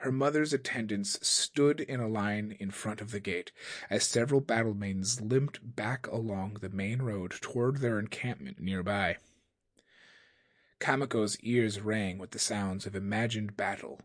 Her 0.00 0.10
mother's 0.10 0.54
attendants 0.54 1.26
stood 1.26 1.80
in 1.80 2.00
a 2.00 2.08
line 2.08 2.56
in 2.58 2.70
front 2.70 3.02
of 3.02 3.10
the 3.10 3.20
gate 3.20 3.52
as 3.90 4.02
several 4.02 4.40
battle 4.40 4.72
maidens 4.72 5.20
limped 5.20 5.76
back 5.76 6.06
along 6.06 6.54
the 6.54 6.70
main 6.70 7.02
road 7.02 7.32
toward 7.42 7.76
their 7.76 7.98
encampment 7.98 8.58
nearby. 8.58 9.18
Kamoko's 10.80 11.38
ears 11.40 11.80
rang 11.80 12.16
with 12.16 12.30
the 12.30 12.38
sounds 12.38 12.86
of 12.86 12.96
imagined 12.96 13.58
battle. 13.58 14.00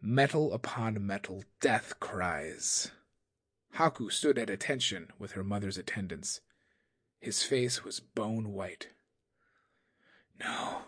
Metal 0.00 0.52
upon 0.52 1.04
metal, 1.04 1.44
death 1.60 1.98
cries. 2.00 2.90
Haku 3.74 4.10
stood 4.10 4.38
at 4.38 4.50
attention 4.50 5.10
with 5.18 5.32
her 5.32 5.44
mother's 5.44 5.78
attendants. 5.78 6.40
His 7.20 7.42
face 7.42 7.84
was 7.84 8.00
bone 8.00 8.52
white. 8.52 8.88
No, 10.38 10.82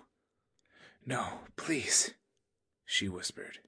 no, 1.04 1.40
please, 1.56 2.14
she 2.84 3.08
whispered, 3.08 3.60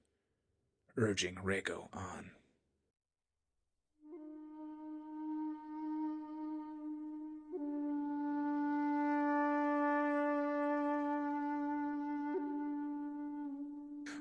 urging 0.95 1.35
Reiko 1.35 1.89
on. 1.91 2.31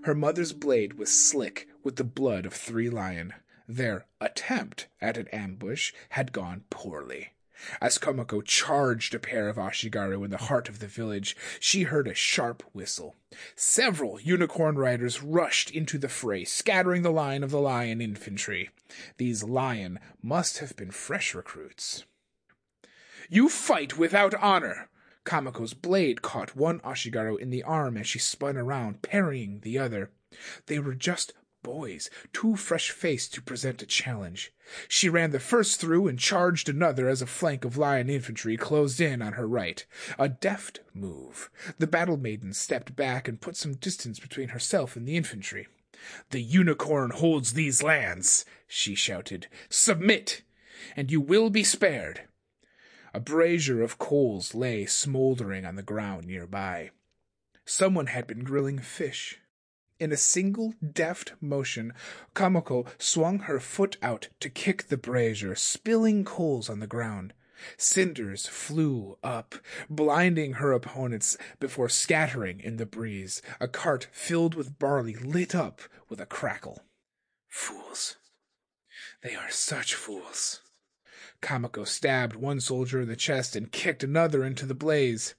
Her 0.04 0.14
mother's 0.14 0.52
blade 0.52 0.94
was 0.94 1.10
slick 1.10 1.68
with 1.82 1.96
the 1.96 2.04
blood 2.04 2.46
of 2.46 2.54
three 2.54 2.88
lion. 2.88 3.34
Their 3.68 4.06
attempt 4.20 4.88
at 5.00 5.18
an 5.18 5.28
ambush 5.28 5.92
had 6.10 6.32
gone 6.32 6.64
poorly. 6.70 7.34
As 7.82 7.98
Kamoko 7.98 8.42
charged 8.42 9.14
a 9.14 9.18
pair 9.18 9.48
of 9.48 9.58
Ashigaru 9.58 10.24
in 10.24 10.30
the 10.30 10.38
heart 10.38 10.70
of 10.70 10.78
the 10.78 10.86
village, 10.86 11.36
she 11.58 11.82
heard 11.82 12.08
a 12.08 12.14
sharp 12.14 12.62
whistle. 12.72 13.14
Several 13.54 14.18
unicorn 14.18 14.76
riders 14.76 15.22
rushed 15.22 15.70
into 15.70 15.98
the 15.98 16.08
fray, 16.08 16.44
scattering 16.44 17.02
the 17.02 17.12
line 17.12 17.44
of 17.44 17.50
the 17.50 17.60
lion 17.60 18.00
infantry. 18.00 18.70
These 19.18 19.44
lion 19.44 19.98
must 20.22 20.58
have 20.58 20.74
been 20.76 20.90
fresh 20.90 21.34
recruits. 21.34 22.04
You 23.28 23.50
fight 23.50 23.98
without 23.98 24.34
honor, 24.34 24.88
Kamoko's 25.30 25.74
blade 25.74 26.22
caught 26.22 26.56
one 26.56 26.80
Ashigaru 26.80 27.38
in 27.38 27.50
the 27.50 27.62
arm 27.62 27.96
as 27.96 28.08
she 28.08 28.18
spun 28.18 28.56
around, 28.56 29.00
parrying 29.00 29.60
the 29.60 29.78
other. 29.78 30.10
They 30.66 30.80
were 30.80 30.96
just 30.96 31.34
boys, 31.62 32.10
too 32.32 32.56
fresh 32.56 32.90
faced 32.90 33.32
to 33.34 33.42
present 33.42 33.80
a 33.80 33.86
challenge. 33.86 34.52
She 34.88 35.08
ran 35.08 35.30
the 35.30 35.38
first 35.38 35.80
through 35.80 36.08
and 36.08 36.18
charged 36.18 36.68
another 36.68 37.08
as 37.08 37.22
a 37.22 37.26
flank 37.26 37.64
of 37.64 37.76
lion 37.76 38.10
infantry 38.10 38.56
closed 38.56 39.00
in 39.00 39.22
on 39.22 39.34
her 39.34 39.46
right. 39.46 39.86
A 40.18 40.28
deft 40.28 40.80
move. 40.92 41.48
The 41.78 41.86
battle 41.86 42.16
maiden 42.16 42.52
stepped 42.52 42.96
back 42.96 43.28
and 43.28 43.40
put 43.40 43.54
some 43.54 43.74
distance 43.74 44.18
between 44.18 44.48
herself 44.48 44.96
and 44.96 45.06
the 45.06 45.16
infantry. 45.16 45.68
The 46.30 46.42
unicorn 46.42 47.10
holds 47.10 47.52
these 47.52 47.84
lands, 47.84 48.44
she 48.66 48.96
shouted. 48.96 49.46
Submit, 49.68 50.42
and 50.96 51.08
you 51.08 51.20
will 51.20 51.50
be 51.50 51.62
spared. 51.62 52.22
A 53.12 53.20
brazier 53.20 53.82
of 53.82 53.98
coals 53.98 54.54
lay 54.54 54.86
smoldering 54.86 55.64
on 55.64 55.74
the 55.74 55.82
ground 55.82 56.26
nearby. 56.26 56.90
Someone 57.64 58.06
had 58.06 58.26
been 58.26 58.44
grilling 58.44 58.78
fish. 58.78 59.38
In 59.98 60.12
a 60.12 60.16
single 60.16 60.74
deft 60.80 61.34
motion, 61.40 61.92
Kamoko 62.34 62.86
swung 62.98 63.40
her 63.40 63.60
foot 63.60 63.96
out 64.00 64.28
to 64.40 64.48
kick 64.48 64.88
the 64.88 64.96
brazier, 64.96 65.54
spilling 65.54 66.24
coals 66.24 66.70
on 66.70 66.80
the 66.80 66.86
ground. 66.86 67.34
Cinders 67.76 68.46
flew 68.46 69.18
up, 69.22 69.56
blinding 69.90 70.54
her 70.54 70.72
opponents 70.72 71.36
before 71.58 71.88
scattering 71.88 72.60
in 72.60 72.76
the 72.76 72.86
breeze. 72.86 73.42
A 73.60 73.68
cart 73.68 74.08
filled 74.12 74.54
with 74.54 74.78
barley 74.78 75.16
lit 75.16 75.54
up 75.54 75.82
with 76.08 76.20
a 76.20 76.26
crackle. 76.26 76.84
Fools. 77.48 78.16
They 79.22 79.34
are 79.34 79.50
such 79.50 79.94
fools. 79.94 80.62
Kamoko 81.42 81.86
stabbed 81.86 82.36
one 82.36 82.60
soldier 82.60 83.00
in 83.00 83.08
the 83.08 83.16
chest 83.16 83.56
and 83.56 83.72
kicked 83.72 84.04
another 84.04 84.44
into 84.44 84.66
the 84.66 84.74
blaze. 84.74 85.34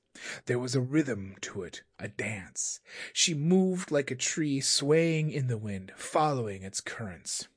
There 0.46 0.60
was 0.60 0.76
a 0.76 0.82
rhythm 0.82 1.36
to 1.42 1.64
it, 1.64 1.84
a 1.98 2.08
dance. 2.08 2.80
She 3.14 3.34
moved 3.34 3.92
like 3.92 4.12
a 4.12 4.16
tree 4.16 4.60
swaying 4.60 5.32
in 5.32 5.48
the 5.48 5.58
wind, 5.58 5.94
following 5.96 6.64
its 6.64 6.82
currents. 6.82 7.48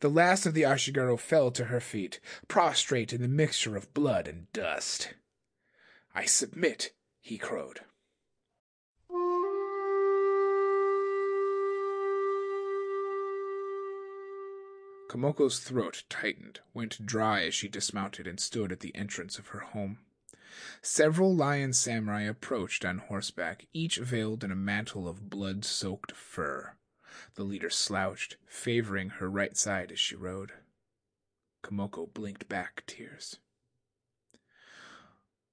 The 0.00 0.10
last 0.10 0.46
of 0.46 0.54
the 0.54 0.62
Ashigaru 0.62 1.18
fell 1.18 1.50
to 1.50 1.64
her 1.64 1.80
feet, 1.80 2.20
prostrate 2.48 3.12
in 3.12 3.22
the 3.22 3.28
mixture 3.28 3.76
of 3.76 3.92
blood 3.92 4.28
and 4.28 4.50
dust. 4.52 5.14
I 6.14 6.24
submit, 6.24 6.92
he 7.20 7.38
crowed. 7.38 7.80
Kamoko's 15.08 15.60
throat 15.60 16.04
tightened, 16.08 16.60
went 16.74 17.06
dry 17.06 17.44
as 17.44 17.54
she 17.54 17.68
dismounted 17.68 18.26
and 18.26 18.40
stood 18.40 18.72
at 18.72 18.80
the 18.80 18.94
entrance 18.94 19.38
of 19.38 19.48
her 19.48 19.60
home. 19.60 19.98
Several 20.82 21.34
lion 21.34 21.72
samurai 21.72 22.22
approached 22.22 22.84
on 22.84 22.98
horseback, 22.98 23.66
each 23.72 23.98
veiled 23.98 24.42
in 24.42 24.50
a 24.50 24.56
mantle 24.56 25.06
of 25.06 25.30
blood 25.30 25.64
soaked 25.64 26.12
fur. 26.12 26.76
The 27.34 27.44
leader 27.44 27.70
slouched, 27.70 28.36
favoring 28.46 29.10
her 29.10 29.30
right 29.30 29.56
side 29.56 29.92
as 29.92 30.00
she 30.00 30.16
rode. 30.16 30.52
Kamoko 31.62 32.12
blinked 32.12 32.48
back 32.48 32.82
tears. 32.86 33.38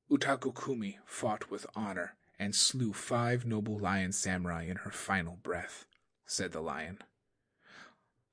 Utaku 0.09 0.53
Kumi 0.53 0.99
fought 1.05 1.49
with 1.49 1.65
honor 1.75 2.15
and 2.37 2.55
slew 2.55 2.93
five 2.93 3.45
noble 3.45 3.77
lion 3.77 4.11
samurai 4.11 4.63
in 4.63 4.77
her 4.77 4.91
final 4.91 5.37
breath, 5.37 5.85
said 6.25 6.51
the 6.51 6.61
lion. 6.61 6.99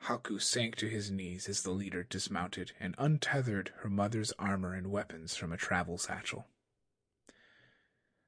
Haku 0.04 0.40
sank 0.40 0.76
to 0.76 0.88
his 0.88 1.10
knees 1.10 1.48
as 1.48 1.62
the 1.62 1.70
leader 1.70 2.02
dismounted 2.02 2.72
and 2.80 2.94
untethered 2.98 3.72
her 3.78 3.90
mother's 3.90 4.32
armor 4.38 4.74
and 4.74 4.90
weapons 4.90 5.36
from 5.36 5.52
a 5.52 5.56
travel 5.56 5.98
satchel. 5.98 6.46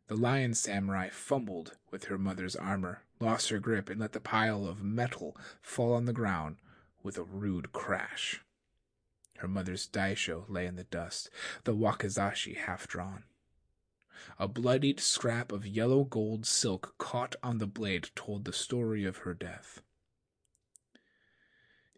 The 0.08 0.16
lion 0.16 0.54
samurai 0.54 1.08
fumbled 1.08 1.78
with 1.90 2.04
her 2.04 2.18
mother's 2.18 2.54
armor, 2.54 3.04
lost 3.18 3.48
her 3.48 3.58
grip, 3.58 3.88
and 3.88 3.98
let 3.98 4.12
the 4.12 4.20
pile 4.20 4.66
of 4.66 4.82
metal 4.82 5.36
fall 5.62 5.94
on 5.94 6.04
the 6.04 6.12
ground 6.12 6.56
with 7.02 7.16
a 7.16 7.24
rude 7.24 7.72
crash. 7.72 8.42
Her 9.38 9.48
mother's 9.48 9.88
daisho 9.88 10.44
lay 10.48 10.66
in 10.66 10.76
the 10.76 10.84
dust, 10.84 11.30
the 11.64 11.74
wakizashi 11.74 12.56
half 12.56 12.86
drawn. 12.86 13.24
A 14.38 14.46
bloodied 14.46 15.00
scrap 15.00 15.50
of 15.50 15.66
yellow 15.66 16.04
gold 16.04 16.46
silk 16.46 16.94
caught 16.98 17.34
on 17.42 17.58
the 17.58 17.66
blade 17.66 18.10
told 18.14 18.44
the 18.44 18.52
story 18.52 19.04
of 19.04 19.18
her 19.18 19.34
death. 19.34 19.82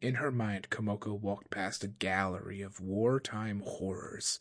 In 0.04 0.16
her 0.16 0.30
mind, 0.30 0.68
Kamoko 0.68 1.18
walked 1.18 1.48
past 1.48 1.82
a 1.82 1.88
gallery 1.88 2.60
of 2.60 2.78
wartime 2.78 3.62
horrors 3.64 4.38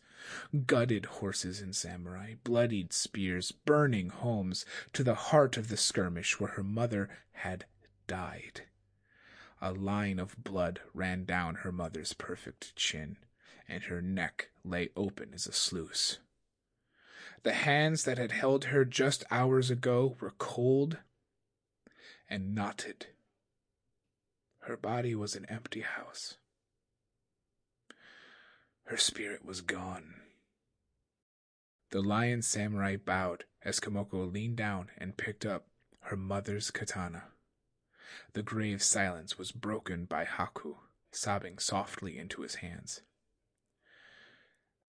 gutted 0.68 1.06
horses 1.06 1.62
and 1.62 1.74
samurai, 1.74 2.34
bloodied 2.44 2.92
spears, 2.92 3.54
burning 3.54 4.10
homes, 4.10 4.66
to 4.92 5.06
the 5.06 5.16
heart 5.16 5.56
of 5.56 5.70
the 5.70 5.78
skirmish 5.78 6.38
where 6.38 6.52
her 6.52 6.64
mother 6.64 7.10
had 7.32 7.64
died. 8.08 8.64
A 9.62 9.72
line 9.72 10.20
of 10.20 10.44
blood 10.44 10.82
ran 10.94 11.24
down 11.24 11.56
her 11.56 11.72
mother's 11.72 12.12
perfect 12.12 12.76
chin, 12.76 13.16
and 13.66 13.84
her 13.84 14.02
neck 14.02 14.50
lay 14.66 14.90
open 14.98 15.34
as 15.34 15.48
a 15.48 15.54
sluice. 15.54 16.18
The 17.44 17.54
hands 17.54 18.04
that 18.04 18.18
had 18.18 18.34
held 18.34 18.66
her 18.66 18.84
just 18.84 19.24
hours 19.32 19.72
ago 19.72 20.18
were 20.20 20.34
cold 20.38 20.98
and 22.30 22.54
knotted. 22.54 23.08
Her 24.66 24.78
body 24.78 25.14
was 25.14 25.36
an 25.36 25.46
empty 25.50 25.82
house. 25.82 26.38
Her 28.86 28.96
spirit 28.96 29.44
was 29.44 29.60
gone. 29.60 30.16
The 31.92 32.02
lion 32.02 32.42
samurai 32.42 32.96
bowed 32.96 33.44
as 33.62 33.82
Kamoko 33.82 34.32
leaned 34.32 34.56
down 34.56 34.90
and 34.98 35.18
picked 35.18 35.46
up 35.46 35.68
her 36.04 36.16
mother's 36.16 36.72
katana. 36.72 37.26
The 38.34 38.42
grave 38.44 38.82
silence 38.82 39.38
was 39.38 39.52
broken 39.52 40.06
by 40.06 40.24
Haku, 40.24 40.78
sobbing 41.12 41.60
softly 41.60 42.18
into 42.18 42.42
his 42.42 42.56
hands. 42.56 43.02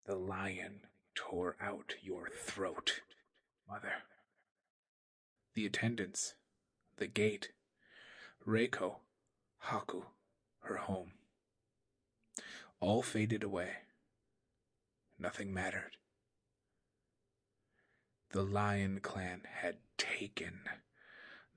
The 0.04 0.16
lion 0.16 0.86
tore 1.14 1.56
out 1.60 1.94
your 2.02 2.28
throat, 2.28 3.02
mother. 3.68 4.02
The 5.54 5.64
attendants, 5.64 6.34
the 6.96 7.06
gate, 7.06 7.52
Reiko, 8.44 8.96
Haku, 9.66 10.04
her 10.60 10.76
home. 10.76 11.12
All 12.80 13.02
faded 13.02 13.42
away. 13.42 13.70
Nothing 15.18 15.52
mattered. 15.52 15.96
The 18.30 18.42
Lion 18.42 19.00
Clan 19.00 19.42
had 19.60 19.78
taken 19.98 20.60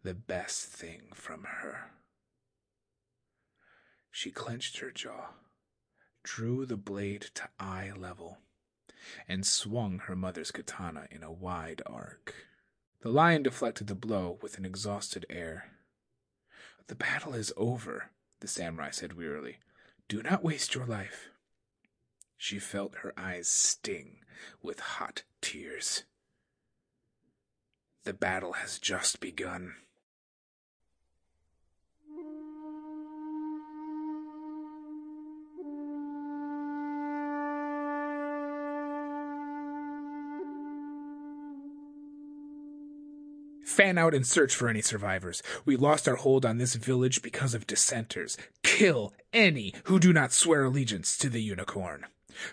the 0.03 0.13
best 0.13 0.65
thing 0.65 1.11
from 1.13 1.43
her. 1.43 1.91
She 4.11 4.31
clenched 4.31 4.79
her 4.79 4.91
jaw, 4.91 5.29
drew 6.23 6.65
the 6.65 6.77
blade 6.77 7.29
to 7.35 7.49
eye 7.59 7.91
level, 7.95 8.39
and 9.27 9.45
swung 9.45 9.99
her 9.99 10.15
mother's 10.15 10.51
katana 10.51 11.07
in 11.09 11.23
a 11.23 11.31
wide 11.31 11.81
arc. 11.85 12.33
The 13.01 13.09
lion 13.09 13.43
deflected 13.43 13.87
the 13.87 13.95
blow 13.95 14.39
with 14.41 14.57
an 14.57 14.65
exhausted 14.65 15.25
air. 15.29 15.72
The 16.87 16.95
battle 16.95 17.33
is 17.33 17.53
over, 17.55 18.11
the 18.39 18.47
samurai 18.47 18.91
said 18.91 19.13
wearily. 19.17 19.57
Do 20.07 20.21
not 20.21 20.43
waste 20.43 20.75
your 20.75 20.85
life. 20.85 21.29
She 22.37 22.59
felt 22.59 22.95
her 22.95 23.13
eyes 23.15 23.47
sting 23.47 24.17
with 24.61 24.79
hot 24.79 25.23
tears. 25.41 26.03
The 28.03 28.13
battle 28.13 28.53
has 28.53 28.79
just 28.79 29.21
begun. 29.21 29.75
Fan 43.73 43.97
out 43.97 44.13
and 44.13 44.23
search 44.23 44.55
for 44.55 44.69
any 44.69 44.83
survivors. 44.83 45.41
We 45.65 45.77
lost 45.77 46.07
our 46.07 46.15
hold 46.15 46.45
on 46.45 46.59
this 46.59 46.75
village 46.75 47.23
because 47.23 47.55
of 47.55 47.65
dissenters. 47.65 48.37
Kill 48.61 49.15
any 49.33 49.73
who 49.85 49.97
do 49.97 50.13
not 50.13 50.31
swear 50.31 50.65
allegiance 50.65 51.17
to 51.17 51.27
the 51.27 51.41
unicorn. 51.41 52.05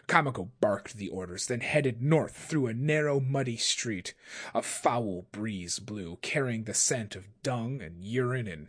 Kamoko 0.08 0.48
barked 0.62 0.96
the 0.96 1.10
orders, 1.10 1.44
then 1.44 1.60
headed 1.60 2.00
north 2.00 2.34
through 2.34 2.68
a 2.68 2.72
narrow, 2.72 3.20
muddy 3.20 3.58
street. 3.58 4.14
A 4.54 4.62
foul 4.62 5.26
breeze 5.30 5.78
blew, 5.78 6.16
carrying 6.22 6.64
the 6.64 6.72
scent 6.72 7.14
of 7.14 7.28
dung 7.42 7.82
and 7.82 8.02
urine 8.02 8.48
and 8.48 8.68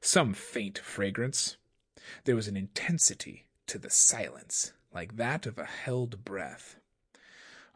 some 0.00 0.34
faint 0.34 0.80
fragrance. 0.80 1.56
There 2.24 2.34
was 2.34 2.48
an 2.48 2.56
intensity 2.56 3.46
to 3.68 3.78
the 3.78 3.90
silence, 3.90 4.72
like 4.92 5.18
that 5.18 5.46
of 5.46 5.56
a 5.56 5.66
held 5.66 6.24
breath. 6.24 6.80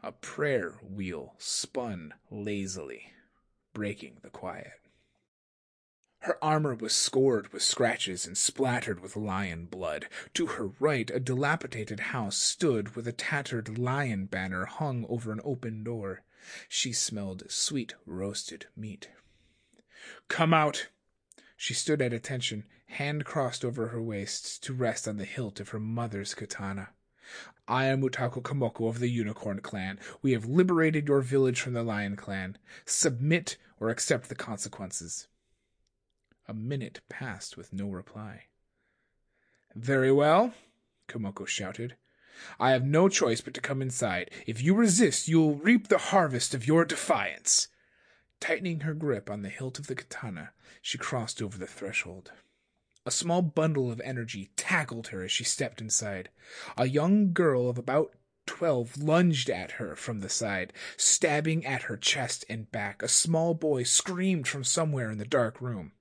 A 0.03 0.11
prayer 0.11 0.79
wheel 0.83 1.35
spun 1.37 2.13
lazily 2.29 3.13
breaking 3.73 4.17
the 4.21 4.29
quiet. 4.29 4.81
Her 6.19 6.37
armor 6.43 6.75
was 6.75 6.93
scored 6.93 7.51
with 7.51 7.63
scratches 7.63 8.27
and 8.27 8.37
splattered 8.37 8.99
with 8.99 9.15
lion 9.15 9.65
blood. 9.65 10.07
To 10.35 10.45
her 10.45 10.67
right, 10.79 11.09
a 11.09 11.19
dilapidated 11.19 11.99
house 11.99 12.37
stood 12.37 12.95
with 12.95 13.07
a 13.07 13.11
tattered 13.11 13.79
lion 13.79 14.27
banner 14.27 14.65
hung 14.65 15.07
over 15.09 15.31
an 15.31 15.41
open 15.43 15.83
door. 15.83 16.21
She 16.69 16.93
smelled 16.93 17.49
sweet 17.49 17.95
roasted 18.05 18.67
meat. 18.75 19.09
Come 20.27 20.53
out! 20.53 20.89
She 21.57 21.73
stood 21.73 22.03
at 22.03 22.13
attention, 22.13 22.67
hand 22.85 23.25
crossed 23.25 23.65
over 23.65 23.87
her 23.87 24.01
waist 24.01 24.63
to 24.63 24.73
rest 24.73 25.07
on 25.07 25.17
the 25.17 25.25
hilt 25.25 25.59
of 25.59 25.69
her 25.69 25.79
mother's 25.79 26.35
katana. 26.35 26.89
I 27.67 27.85
am 27.85 28.01
Utaku 28.01 28.41
Kamoko 28.41 28.89
of 28.89 28.99
the 28.99 29.09
Unicorn 29.09 29.59
Clan. 29.61 29.99
We 30.21 30.33
have 30.33 30.45
liberated 30.45 31.07
your 31.07 31.21
village 31.21 31.61
from 31.61 31.73
the 31.73 31.83
Lion 31.83 32.15
Clan. 32.15 32.57
Submit 32.85 33.57
or 33.79 33.89
accept 33.89 34.29
the 34.29 34.35
consequences. 34.35 35.27
A 36.47 36.53
minute 36.53 37.01
passed 37.07 37.55
with 37.55 37.71
no 37.71 37.87
reply. 37.87 38.47
Very 39.75 40.11
well, 40.11 40.53
Kamoko 41.07 41.47
shouted. 41.47 41.95
I 42.59 42.71
have 42.71 42.83
no 42.83 43.07
choice 43.07 43.39
but 43.39 43.53
to 43.53 43.61
come 43.61 43.81
inside. 43.81 44.31
If 44.47 44.61
you 44.61 44.73
resist, 44.73 45.27
you 45.27 45.39
will 45.39 45.55
reap 45.55 45.87
the 45.87 45.97
harvest 45.97 46.53
of 46.53 46.67
your 46.67 46.83
defiance. 46.85 47.67
Tightening 48.39 48.81
her 48.81 48.93
grip 48.93 49.29
on 49.29 49.43
the 49.43 49.49
hilt 49.49 49.79
of 49.79 49.87
the 49.87 49.95
katana, 49.95 50.51
she 50.81 50.97
crossed 50.97 51.41
over 51.41 51.57
the 51.57 51.67
threshold. 51.67 52.31
A 53.03 53.11
small 53.11 53.41
bundle 53.41 53.91
of 53.91 53.99
energy 54.01 54.51
tackled 54.55 55.07
her 55.07 55.23
as 55.23 55.31
she 55.31 55.43
stepped 55.43 55.81
inside. 55.81 56.29
A 56.77 56.87
young 56.87 57.33
girl 57.33 57.67
of 57.67 57.79
about 57.79 58.13
twelve 58.45 58.95
lunged 58.97 59.49
at 59.49 59.71
her 59.73 59.95
from 59.95 60.19
the 60.19 60.29
side, 60.29 60.71
stabbing 60.97 61.65
at 61.65 61.83
her 61.83 61.97
chest 61.97 62.45
and 62.47 62.71
back. 62.71 63.01
A 63.01 63.07
small 63.07 63.55
boy 63.55 63.83
screamed 63.83 64.47
from 64.47 64.63
somewhere 64.63 65.09
in 65.09 65.17
the 65.17 65.25
dark 65.25 65.59
room. 65.59 65.93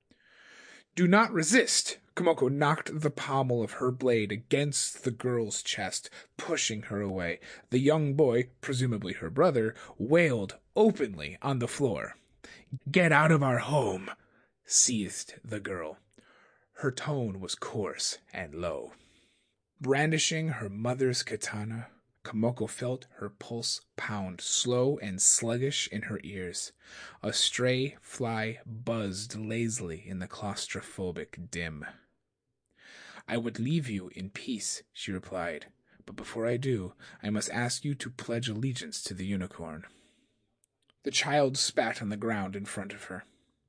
Do 0.94 1.08
not 1.08 1.32
resist! 1.32 1.96
Kamoko 2.14 2.50
knocked 2.50 3.00
the 3.00 3.10
pommel 3.10 3.62
of 3.62 3.72
her 3.72 3.90
blade 3.90 4.30
against 4.30 5.04
the 5.04 5.10
girl's 5.10 5.62
chest, 5.62 6.10
pushing 6.36 6.82
her 6.82 7.00
away. 7.00 7.40
The 7.70 7.78
young 7.78 8.12
boy, 8.12 8.50
presumably 8.60 9.14
her 9.14 9.30
brother, 9.30 9.74
wailed 9.96 10.58
openly 10.76 11.38
on 11.40 11.60
the 11.60 11.68
floor. 11.68 12.16
Get 12.90 13.10
out 13.10 13.32
of 13.32 13.42
our 13.42 13.58
home! 13.58 14.10
seethed 14.66 15.40
the 15.42 15.60
girl. 15.60 15.96
Her 16.80 16.90
tone 16.90 17.40
was 17.40 17.54
coarse 17.54 18.16
and 18.32 18.54
low. 18.54 18.94
Brandishing 19.82 20.48
her 20.48 20.70
mother's 20.70 21.22
katana, 21.22 21.88
Kamoko 22.24 22.70
felt 22.70 23.06
her 23.16 23.28
pulse 23.28 23.82
pound 23.98 24.40
slow 24.40 24.96
and 24.96 25.20
sluggish 25.20 25.88
in 25.88 26.04
her 26.04 26.18
ears. 26.24 26.72
A 27.22 27.34
stray 27.34 27.98
fly 28.00 28.60
buzzed 28.64 29.36
lazily 29.36 30.08
in 30.08 30.20
the 30.20 30.26
claustrophobic 30.26 31.50
dim. 31.50 31.84
I 33.28 33.36
would 33.36 33.60
leave 33.60 33.90
you 33.90 34.10
in 34.14 34.30
peace, 34.30 34.82
she 34.94 35.12
replied, 35.12 35.66
but 36.06 36.16
before 36.16 36.46
I 36.46 36.56
do, 36.56 36.94
I 37.22 37.28
must 37.28 37.50
ask 37.50 37.84
you 37.84 37.94
to 37.96 38.08
pledge 38.08 38.48
allegiance 38.48 39.02
to 39.02 39.12
the 39.12 39.26
unicorn. 39.26 39.84
The 41.02 41.10
child 41.10 41.58
spat 41.58 42.00
on 42.00 42.08
the 42.08 42.16
ground 42.16 42.56
in 42.56 42.64
front 42.64 42.94
of 42.94 43.04
her. 43.04 43.24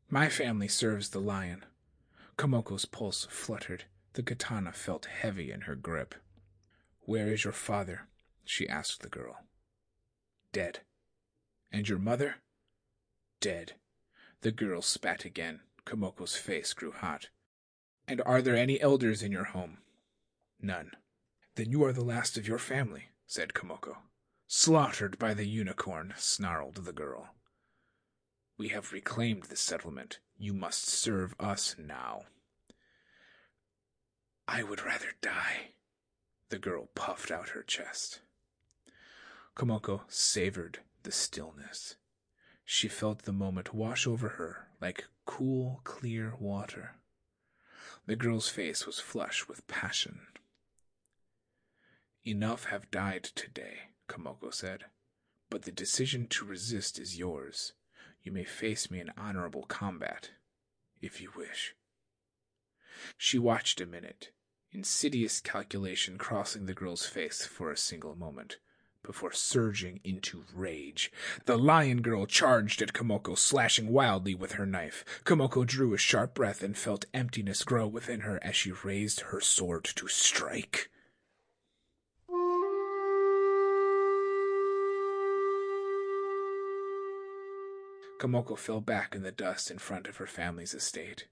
My 0.10 0.30
family 0.30 0.70
serves 0.70 1.10
the 1.10 1.20
lion. 1.20 1.66
Kamoko's 2.42 2.86
pulse 2.86 3.28
fluttered. 3.30 3.84
The 4.14 4.24
katana 4.24 4.72
felt 4.72 5.06
heavy 5.06 5.52
in 5.52 5.62
her 5.62 5.76
grip. 5.76 6.16
Where 7.02 7.28
is 7.28 7.44
your 7.44 7.54
father? 7.54 8.08
she 8.44 8.68
asked 8.68 9.04
the 9.04 9.10
girl. 9.10 9.44
Dead. 10.52 10.80
And 11.72 11.88
your 11.88 12.00
mother? 12.00 12.38
Dead. 13.42 13.74
The 14.42 14.52
girl 14.52 14.82
spat 14.82 15.24
again. 15.24 15.60
Kamoko's 15.86 16.36
face 16.36 16.74
grew 16.74 16.92
hot. 16.92 17.30
And 18.08 18.24
are 18.26 18.42
there 18.42 18.56
any 18.56 18.82
elders 18.82 19.22
in 19.22 19.32
your 19.32 19.44
home? 19.44 19.78
None. 20.60 20.94
Then 21.54 21.70
you 21.70 21.84
are 21.84 21.94
the 21.94 22.04
last 22.04 22.40
of 22.40 22.48
your 22.48 22.58
family, 22.58 23.10
said 23.28 23.54
Kamoko. 23.54 23.98
Slaughtered 24.48 25.20
by 25.20 25.36
the 25.36 25.46
unicorn, 25.46 26.16
snarled 26.18 26.86
the 26.86 26.92
girl. 26.92 27.36
We 28.58 28.70
have 28.70 28.92
reclaimed 28.92 29.44
the 29.44 29.56
settlement. 29.56 30.18
You 30.42 30.56
must 30.56 30.88
serve 30.88 31.36
us 31.40 31.76
now. 31.78 32.24
I 34.48 34.64
would 34.64 34.84
rather 34.84 35.14
die. 35.22 35.74
The 36.50 36.58
girl 36.58 36.88
puffed 36.96 37.30
out 37.30 37.50
her 37.50 37.62
chest. 37.62 38.22
Kamoko 39.56 40.02
savored 40.08 40.80
the 41.04 41.12
stillness. 41.12 41.96
She 42.66 42.88
felt 42.88 43.22
the 43.22 43.32
moment 43.32 43.76
wash 43.76 44.08
over 44.08 44.30
her 44.30 44.70
like 44.82 45.06
cool, 45.28 45.80
clear 45.84 46.34
water. 46.40 46.96
The 48.08 48.16
girl's 48.16 48.50
face 48.50 48.88
was 48.88 49.00
flush 49.00 49.48
with 49.48 49.68
passion. 49.68 50.22
Enough 52.26 52.66
have 52.66 52.90
died 52.90 53.26
today, 53.26 53.92
Kamoko 54.10 54.52
said, 54.52 54.86
but 55.52 55.62
the 55.62 55.72
decision 55.72 56.26
to 56.30 56.46
resist 56.46 56.98
is 56.98 57.20
yours. 57.20 57.74
You 58.24 58.32
may 58.32 58.44
face 58.44 58.92
me 58.92 59.00
in 59.00 59.12
honorable 59.18 59.64
combat, 59.64 60.32
if 61.02 61.20
you 61.20 61.32
wish. 61.36 61.76
She 63.18 63.40
watched 63.40 63.82
a 63.82 63.88
minute, 63.88 64.32
insidious 64.72 65.40
calculation 65.40 66.20
crossing 66.20 66.66
the 66.66 66.76
girl's 66.76 67.06
face 67.06 67.46
for 67.46 67.72
a 67.72 67.78
single 67.78 68.16
moment 68.16 68.58
before 69.04 69.32
surging 69.32 70.00
into 70.04 70.46
rage. 70.54 71.12
The 71.46 71.58
lion 71.58 72.04
girl 72.04 72.28
charged 72.28 72.84
at 72.84 72.94
Kamoko, 72.94 73.36
slashing 73.36 73.88
wildly 73.88 74.36
with 74.36 74.54
her 74.54 74.68
knife. 74.68 75.04
Kamoko 75.24 75.66
drew 75.66 75.96
a 75.96 75.98
sharp 75.98 76.36
breath 76.36 76.62
and 76.62 76.78
felt 76.78 77.06
emptiness 77.12 77.64
grow 77.64 77.88
within 77.88 78.20
her 78.20 78.40
as 78.44 78.56
she 78.56 78.72
raised 78.72 79.22
her 79.22 79.42
sword 79.42 79.86
to 79.96 80.08
strike. 80.08 80.91
Kamoko 88.22 88.56
fell 88.56 88.82
back 88.82 89.16
in 89.16 89.24
the 89.24 89.32
dust 89.32 89.72
in 89.72 89.80
front 89.80 90.08
of 90.08 90.18
her 90.18 90.28
family's 90.28 90.76
estate. 90.76 91.26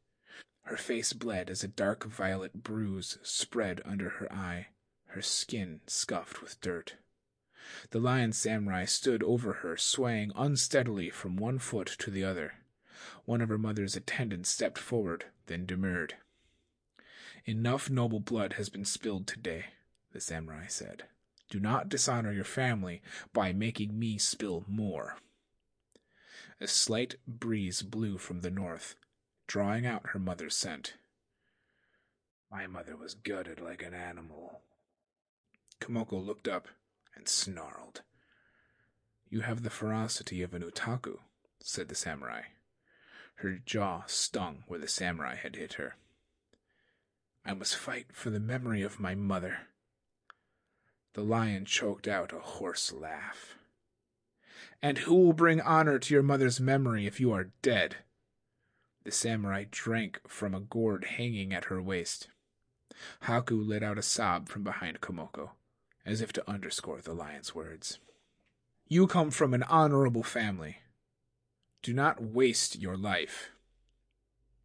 Her 0.63 0.75
face 0.75 1.13
bled 1.13 1.47
as 1.47 1.63
a 1.63 1.67
dark 1.67 2.04
violet 2.04 2.63
bruise 2.63 3.19
spread 3.21 3.80
under 3.86 4.10
her 4.10 4.34
eye, 4.34 4.69
her 5.10 5.21
skin 5.21 5.82
scuffed 5.86 6.41
with 6.41 6.60
dirt. 6.62 6.95
The 7.91 7.99
lion 7.99 8.34
samurai 8.34 8.86
stood 8.86 9.21
over 9.21 9.54
her, 9.62 9.78
swaying 9.78 10.32
unsteadily 10.36 11.12
from 11.12 11.36
one 11.38 11.60
foot 11.60 11.95
to 11.99 12.10
the 12.10 12.23
other. 12.23 12.54
One 13.25 13.41
of 13.41 13.49
her 13.49 13.60
mother's 13.60 13.95
attendants 13.95 14.49
stepped 14.49 14.80
forward, 14.80 15.25
then 15.45 15.67
demurred. 15.67 16.15
Enough 17.45 17.91
noble 17.91 18.19
blood 18.19 18.54
has 18.54 18.69
been 18.69 18.84
spilled 18.84 19.28
today, 19.28 19.65
the 20.12 20.19
samurai 20.19 20.65
said. 20.65 21.04
Do 21.52 21.60
not 21.60 21.88
dishonor 21.88 22.32
your 22.32 22.43
family 22.43 23.04
by 23.32 23.54
making 23.54 23.99
me 23.99 24.17
spill 24.17 24.65
more. 24.67 25.17
A 26.62 26.67
slight 26.67 27.15
breeze 27.26 27.82
blew 27.82 28.17
from 28.17 28.41
the 28.41 28.52
north, 28.52 28.95
drawing 29.48 29.86
out 29.86 30.10
her 30.10 30.19
mother's 30.19 30.58
scent. 30.58 30.95
My 32.52 32.67
mother 32.67 32.98
was 32.98 33.13
gutted 33.13 33.62
like 33.62 33.82
an 33.82 33.93
animal. 33.93 34.62
Kamoko 35.80 36.24
looked 36.24 36.48
up 36.48 36.67
and 37.15 37.30
snarled. 37.30 38.02
You 39.30 39.41
have 39.41 39.63
the 39.63 39.69
ferocity 39.69 40.41
of 40.41 40.54
an 40.54 40.63
utaku, 40.63 41.19
said 41.62 41.88
the 41.88 41.95
samurai. 41.95 42.41
Her 43.36 43.60
jaw 43.65 44.04
stung 44.08 44.63
where 44.67 44.80
the 44.80 44.88
samurai 44.88 45.36
had 45.36 45.56
hit 45.56 45.74
her. 45.74 45.95
I 47.45 47.54
must 47.54 47.78
fight 47.78 48.08
for 48.12 48.32
the 48.32 48.39
memory 48.39 48.82
of 48.82 49.00
my 49.00 49.15
mother. 49.15 49.67
The 51.13 51.24
lion 51.24 51.65
choked 51.65 52.08
out 52.08 52.34
a 52.34 52.39
hoarse 52.39 52.91
laugh. 52.91 53.59
And 54.82 55.00
who 55.00 55.15
will 55.15 55.34
bring 55.34 55.62
honor 55.62 56.00
to 56.00 56.13
your 56.13 56.24
mother's 56.24 56.60
memory 56.60 57.06
if 57.06 57.19
you 57.19 57.32
are 57.32 57.52
dead? 57.62 57.98
The 59.04 59.12
samurai 59.12 59.65
drank 59.69 60.19
from 60.28 60.54
a 60.54 60.60
gourd 60.60 61.06
hanging 61.06 61.54
at 61.54 61.65
her 61.65 61.82
waist. 61.82 62.30
Haku 63.24 63.65
let 63.65 63.84
out 63.84 63.98
a 63.98 64.02
sob 64.04 64.50
from 64.50 64.63
behind 64.63 65.02
Kamoko 65.02 65.52
as 66.06 66.22
if 66.22 66.34
to 66.34 66.50
underscore 66.50 67.02
the 67.02 67.13
lion's 67.13 67.54
words. 67.54 68.00
You 68.88 69.06
come 69.06 69.30
from 69.30 69.54
an 69.54 69.63
honorable 69.63 70.24
family. 70.24 70.80
Do 71.84 71.93
not 71.93 72.22
waste 72.22 72.80
your 72.80 72.98
life. 72.98 73.52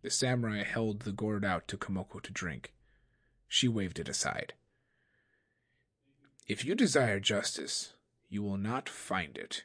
The 0.03 0.11
samurai 0.11 0.65
held 0.65 1.01
the 1.01 1.13
gourd 1.13 1.45
out 1.45 1.69
to 1.69 1.77
Kamoko 1.77 2.23
to 2.23 2.33
drink. 2.33 2.73
She 3.47 3.69
waved 3.69 3.99
it 3.99 4.09
aside. 4.09 4.55
If 6.47 6.65
you 6.65 6.75
desire 6.75 7.21
justice, 7.21 7.93
you 8.29 8.43
will 8.43 8.57
not 8.57 8.89
find 8.89 9.37
it. 9.37 9.65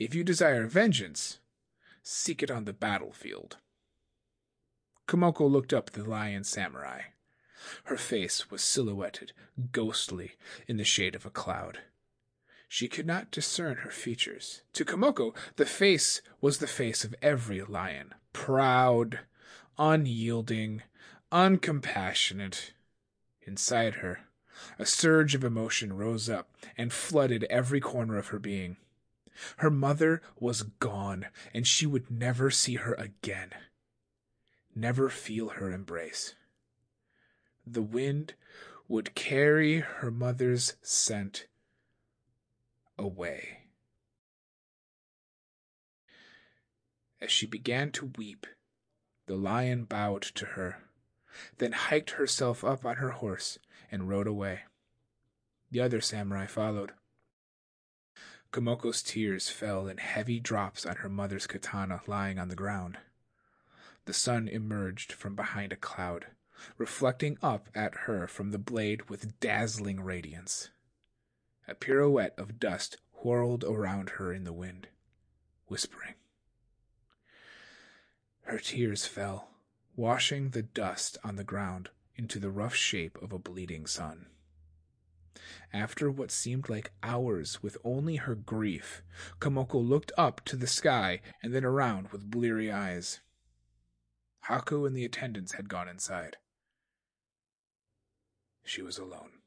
If 0.00 0.14
you 0.14 0.24
desire 0.24 0.66
vengeance, 0.66 1.40
seek 2.02 2.42
it 2.42 2.50
on 2.50 2.64
the 2.64 2.72
battlefield. 2.72 3.58
Kamoko 5.06 5.46
looked 5.46 5.74
up 5.74 5.88
at 5.88 5.92
the 5.92 6.08
lion 6.08 6.42
samurai. 6.42 7.02
Her 7.84 7.98
face 7.98 8.50
was 8.50 8.62
silhouetted, 8.62 9.34
ghostly, 9.72 10.32
in 10.66 10.78
the 10.78 10.84
shade 10.84 11.14
of 11.14 11.26
a 11.26 11.30
cloud. 11.30 11.80
She 12.66 12.88
could 12.88 13.06
not 13.06 13.30
discern 13.30 13.76
her 13.78 13.90
features. 13.90 14.62
To 14.72 14.86
Kamoko, 14.86 15.36
the 15.56 15.66
face 15.66 16.22
was 16.40 16.58
the 16.58 16.66
face 16.66 17.04
of 17.04 17.14
every 17.20 17.60
lion 17.60 18.14
proud, 18.32 19.20
unyielding, 19.76 20.82
uncompassionate. 21.30 22.70
Inside 23.42 23.96
her, 23.96 24.20
a 24.78 24.86
surge 24.86 25.34
of 25.34 25.44
emotion 25.44 25.92
rose 25.92 26.30
up 26.30 26.48
and 26.78 26.90
flooded 26.90 27.44
every 27.50 27.80
corner 27.80 28.16
of 28.16 28.28
her 28.28 28.38
being. 28.38 28.78
Her 29.58 29.70
mother 29.70 30.22
was 30.38 30.62
gone, 30.62 31.26
and 31.54 31.66
she 31.66 31.86
would 31.86 32.10
never 32.10 32.50
see 32.50 32.76
her 32.76 32.94
again, 32.94 33.50
never 34.74 35.08
feel 35.08 35.50
her 35.50 35.70
embrace 35.70 36.34
the 37.66 37.82
wind 37.82 38.34
would 38.88 39.14
carry 39.14 39.78
her 39.78 40.10
mother's 40.10 40.76
scent 40.82 41.46
away. 42.98 43.58
As 47.20 47.30
she 47.30 47.46
began 47.46 47.92
to 47.92 48.12
weep, 48.16 48.46
the 49.26 49.36
lion 49.36 49.84
bowed 49.84 50.22
to 50.22 50.46
her, 50.46 50.82
then 51.58 51.72
hiked 51.72 52.10
herself 52.12 52.64
up 52.64 52.84
on 52.84 52.96
her 52.96 53.10
horse 53.10 53.58
and 53.90 54.08
rode 54.08 54.26
away. 54.26 54.60
The 55.70 55.80
other 55.80 56.00
samurai 56.00 56.46
followed. 56.46 56.92
Kamoko's 58.52 59.02
tears 59.02 59.48
fell 59.48 59.86
in 59.86 59.98
heavy 59.98 60.40
drops 60.40 60.84
on 60.84 60.96
her 60.96 61.08
mother's 61.08 61.46
katana 61.46 62.00
lying 62.06 62.38
on 62.38 62.48
the 62.48 62.56
ground. 62.56 62.98
The 64.06 64.12
sun 64.12 64.48
emerged 64.48 65.12
from 65.12 65.36
behind 65.36 65.72
a 65.72 65.76
cloud 65.76 66.26
reflecting 66.76 67.38
up 67.42 67.68
at 67.74 67.94
her 68.06 68.26
from 68.26 68.50
the 68.50 68.58
blade 68.58 69.08
with 69.08 69.38
dazzling 69.40 70.00
radiance. 70.00 70.70
A 71.68 71.74
pirouette 71.74 72.38
of 72.38 72.58
dust 72.58 72.96
whirled 73.22 73.64
around 73.64 74.10
her 74.10 74.32
in 74.32 74.44
the 74.44 74.52
wind, 74.52 74.88
whispering. 75.66 76.14
Her 78.42 78.58
tears 78.58 79.06
fell, 79.06 79.48
washing 79.94 80.50
the 80.50 80.62
dust 80.62 81.18
on 81.22 81.36
the 81.36 81.44
ground 81.44 81.90
into 82.16 82.38
the 82.38 82.50
rough 82.50 82.74
shape 82.74 83.20
of 83.22 83.32
a 83.32 83.38
bleeding 83.38 83.86
sun. 83.86 84.26
After 85.72 86.10
what 86.10 86.30
seemed 86.30 86.68
like 86.68 86.92
hours 87.02 87.62
with 87.62 87.76
only 87.84 88.16
her 88.16 88.34
grief, 88.34 89.02
Kamoko 89.40 89.78
looked 89.86 90.12
up 90.16 90.44
to 90.46 90.56
the 90.56 90.66
sky 90.66 91.20
and 91.42 91.54
then 91.54 91.64
around 91.64 92.08
with 92.08 92.30
bleary 92.30 92.70
eyes. 92.70 93.20
Haku 94.48 94.86
and 94.86 94.96
the 94.96 95.04
attendants 95.04 95.52
had 95.52 95.68
gone 95.68 95.88
inside. 95.88 96.36
She 98.64 98.82
was 98.82 98.98
alone. 98.98 99.39